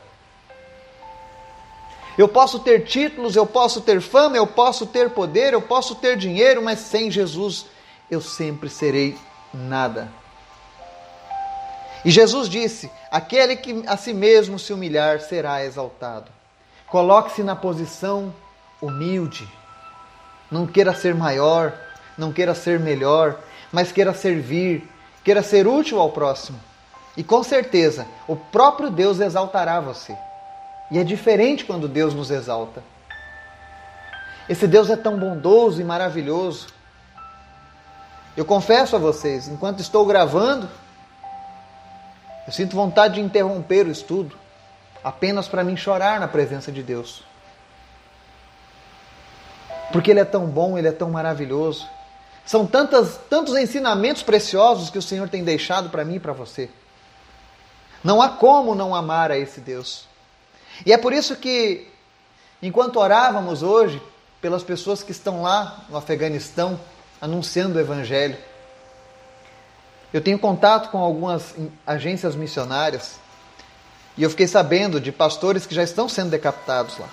Eu 2.15 2.27
posso 2.27 2.59
ter 2.59 2.85
títulos, 2.85 3.35
eu 3.35 3.45
posso 3.45 3.81
ter 3.81 3.99
fama, 3.99 4.37
eu 4.37 4.45
posso 4.45 4.85
ter 4.85 5.09
poder, 5.09 5.53
eu 5.53 5.61
posso 5.61 5.95
ter 5.95 6.15
dinheiro, 6.15 6.61
mas 6.61 6.77
sem 6.79 7.09
Jesus 7.09 7.65
eu 8.09 8.21
sempre 8.21 8.69
serei 8.69 9.17
nada. 9.51 10.11
E 12.05 12.11
Jesus 12.11 12.47
disse: 12.47 12.91
Aquele 13.09 13.55
que 13.55 13.83
a 13.87 13.97
si 13.97 14.13
mesmo 14.13 14.59
se 14.59 14.73
humilhar 14.73 15.21
será 15.21 15.65
exaltado. 15.65 16.31
Coloque-se 16.87 17.41
na 17.41 17.55
posição 17.55 18.31
humilde. 18.79 19.47
Não 20.51 20.67
queira 20.67 20.93
ser 20.93 21.15
maior, 21.15 21.73
não 22.15 22.31
queira 22.31 22.53
ser 22.53 22.79
melhor, 22.79 23.39
mas 23.73 23.91
queira 23.91 24.13
servir, 24.13 24.87
queira 25.23 25.41
ser 25.41 25.67
útil 25.67 25.99
ao 25.99 26.11
próximo. 26.11 26.59
E 27.17 27.23
com 27.23 27.41
certeza, 27.41 28.05
o 28.27 28.35
próprio 28.35 28.91
Deus 28.91 29.19
exaltará 29.19 29.79
você. 29.79 30.15
E 30.91 30.99
é 30.99 31.03
diferente 31.03 31.65
quando 31.65 31.87
Deus 31.87 32.13
nos 32.13 32.29
exalta. 32.29 32.83
Esse 34.47 34.67
Deus 34.67 34.91
é 34.91 34.95
tão 34.95 35.17
bondoso 35.17 35.81
e 35.81 35.83
maravilhoso. 35.83 36.67
Eu 38.37 38.45
confesso 38.45 38.95
a 38.95 38.99
vocês, 38.99 39.47
enquanto 39.47 39.79
estou 39.79 40.05
gravando, 40.05 40.69
eu 42.45 42.53
sinto 42.53 42.75
vontade 42.75 43.15
de 43.15 43.21
interromper 43.21 43.87
o 43.87 43.91
estudo, 43.91 44.37
apenas 45.03 45.47
para 45.47 45.63
mim 45.63 45.75
chorar 45.75 46.19
na 46.19 46.27
presença 46.27 46.71
de 46.71 46.83
Deus. 46.83 47.23
Porque 49.91 50.11
Ele 50.11 50.19
é 50.19 50.25
tão 50.25 50.45
bom, 50.45 50.77
Ele 50.77 50.87
é 50.87 50.91
tão 50.91 51.09
maravilhoso. 51.09 51.87
São 52.45 52.65
tantas, 52.65 53.19
tantos 53.29 53.55
ensinamentos 53.55 54.21
preciosos 54.21 54.89
que 54.89 54.97
o 54.97 55.01
Senhor 55.01 55.29
tem 55.29 55.43
deixado 55.43 55.89
para 55.89 56.03
mim 56.03 56.15
e 56.15 56.19
para 56.19 56.33
você. 56.33 56.69
Não 58.03 58.21
há 58.21 58.29
como 58.29 58.75
não 58.75 58.93
amar 58.93 59.31
a 59.31 59.37
esse 59.37 59.61
Deus. 59.61 60.05
E 60.85 60.91
é 60.91 60.97
por 60.97 61.13
isso 61.13 61.35
que, 61.37 61.87
enquanto 62.61 62.99
orávamos 62.99 63.63
hoje 63.63 64.01
pelas 64.41 64.63
pessoas 64.63 65.01
que 65.01 65.11
estão 65.11 65.41
lá 65.41 65.85
no 65.87 65.95
Afeganistão 65.95 66.79
anunciando 67.21 67.77
o 67.77 67.81
Evangelho, 67.81 68.37
eu 70.11 70.21
tenho 70.21 70.37
contato 70.37 70.91
com 70.91 70.99
algumas 70.99 71.55
agências 71.87 72.35
missionárias 72.35 73.19
e 74.17 74.23
eu 74.23 74.29
fiquei 74.29 74.47
sabendo 74.47 74.99
de 74.99 75.11
pastores 75.11 75.65
que 75.65 75.73
já 75.73 75.81
estão 75.81 76.07
sendo 76.07 76.29
decapitados 76.29 76.97
lá, 76.99 77.09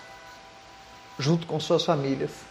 junto 1.18 1.46
com 1.46 1.58
suas 1.60 1.84
famílias. 1.84 2.49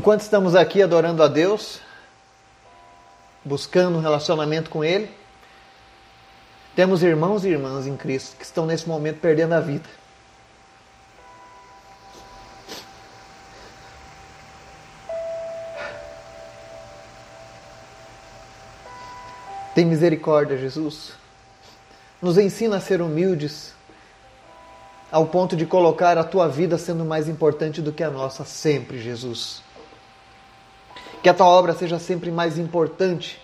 Enquanto 0.00 0.22
estamos 0.22 0.54
aqui 0.54 0.80
adorando 0.80 1.22
a 1.22 1.28
Deus, 1.28 1.78
buscando 3.44 3.98
um 3.98 4.00
relacionamento 4.00 4.70
com 4.70 4.82
Ele, 4.82 5.10
temos 6.74 7.02
irmãos 7.02 7.44
e 7.44 7.50
irmãs 7.50 7.86
em 7.86 7.98
Cristo 7.98 8.34
que 8.38 8.42
estão 8.42 8.64
nesse 8.64 8.88
momento 8.88 9.20
perdendo 9.20 9.52
a 9.52 9.60
vida. 9.60 9.86
Tem 19.74 19.84
misericórdia, 19.84 20.56
Jesus. 20.56 21.12
Nos 22.22 22.38
ensina 22.38 22.78
a 22.78 22.80
ser 22.80 23.02
humildes, 23.02 23.74
ao 25.12 25.26
ponto 25.26 25.54
de 25.54 25.66
colocar 25.66 26.16
a 26.16 26.24
tua 26.24 26.48
vida 26.48 26.78
sendo 26.78 27.04
mais 27.04 27.28
importante 27.28 27.82
do 27.82 27.92
que 27.92 28.02
a 28.02 28.08
nossa, 28.08 28.46
sempre, 28.46 28.98
Jesus. 28.98 29.68
Que 31.22 31.28
a 31.28 31.34
tua 31.34 31.46
obra 31.46 31.74
seja 31.74 31.98
sempre 31.98 32.30
mais 32.30 32.58
importante 32.58 33.40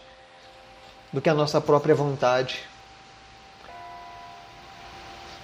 do 1.12 1.20
que 1.20 1.28
a 1.28 1.34
nossa 1.34 1.60
própria 1.60 1.94
vontade. 1.94 2.64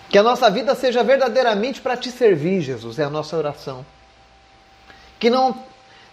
Que 0.08 0.18
a 0.18 0.22
nossa 0.22 0.50
vida 0.50 0.74
seja 0.74 1.02
verdadeiramente 1.02 1.80
para 1.80 1.96
te 1.96 2.10
servir, 2.10 2.60
Jesus, 2.60 2.98
é 2.98 3.04
a 3.04 3.10
nossa 3.10 3.36
oração. 3.36 3.84
Que 5.18 5.30
não 5.30 5.64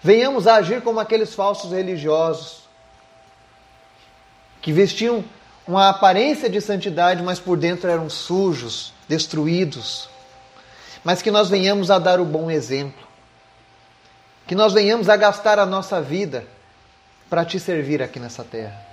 venhamos 0.02 0.48
a 0.48 0.56
agir 0.56 0.82
como 0.82 1.00
aqueles 1.00 1.34
falsos 1.34 1.72
religiosos 1.72 2.60
que 4.62 4.72
vestiam 4.72 5.24
uma 5.68 5.90
aparência 5.90 6.50
de 6.50 6.60
santidade, 6.60 7.22
mas 7.22 7.40
por 7.40 7.58
dentro 7.58 7.90
eram 7.90 8.10
sujos, 8.10 8.94
destruídos. 9.08 10.10
Mas 11.04 11.22
que 11.22 11.32
nós 11.32 11.50
venhamos 11.50 11.90
a 11.92 12.00
dar 12.00 12.20
o 12.20 12.26
bom 12.26 12.52
exemplo 12.52 13.09
que 14.50 14.56
nós 14.56 14.74
venhamos 14.74 15.08
a 15.10 15.16
gastar 15.16 15.60
a 15.60 15.66
nossa 15.66 16.02
vida 16.02 16.44
para 17.30 17.46
te 17.46 17.60
servir 17.60 18.02
aqui 18.02 18.20
nessa 18.20 18.44
terra. 18.44 18.84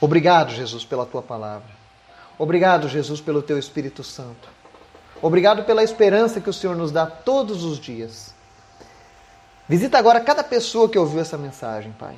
Obrigado, 0.00 0.52
Jesus, 0.52 0.84
pela 0.84 1.04
tua 1.04 1.20
palavra. 1.20 1.68
Obrigado, 2.38 2.88
Jesus, 2.88 3.20
pelo 3.20 3.42
teu 3.42 3.58
Espírito 3.58 4.04
Santo. 4.04 4.48
Obrigado 5.20 5.64
pela 5.64 5.82
esperança 5.82 6.40
que 6.40 6.48
o 6.48 6.52
Senhor 6.52 6.76
nos 6.76 6.92
dá 6.92 7.06
todos 7.06 7.64
os 7.64 7.76
dias. 7.76 8.32
Visita 9.68 9.98
agora 9.98 10.20
cada 10.20 10.44
pessoa 10.44 10.88
que 10.88 10.96
ouviu 10.96 11.20
essa 11.20 11.36
mensagem, 11.36 11.90
Pai. 11.98 12.14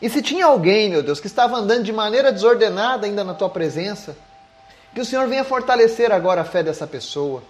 E 0.00 0.08
se 0.08 0.22
tinha 0.22 0.46
alguém, 0.46 0.90
meu 0.90 1.02
Deus, 1.02 1.18
que 1.18 1.26
estava 1.26 1.56
andando 1.56 1.82
de 1.82 1.92
maneira 1.92 2.30
desordenada 2.30 3.04
ainda 3.04 3.24
na 3.24 3.34
tua 3.34 3.50
presença, 3.50 4.16
que 4.94 5.00
o 5.00 5.04
Senhor 5.04 5.26
venha 5.26 5.42
fortalecer 5.42 6.12
agora 6.12 6.42
a 6.42 6.44
fé 6.44 6.62
dessa 6.62 6.86
pessoa 6.86 7.42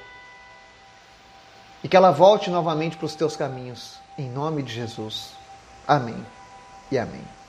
e 1.82 1.88
que 1.88 1.96
ela 1.96 2.10
volte 2.10 2.50
novamente 2.50 2.96
para 2.96 3.06
os 3.06 3.14
teus 3.14 3.36
caminhos. 3.36 3.98
Em 4.16 4.28
nome 4.28 4.62
de 4.62 4.72
Jesus. 4.72 5.30
Amém 5.86 6.24
e 6.90 6.98
amém. 6.98 7.41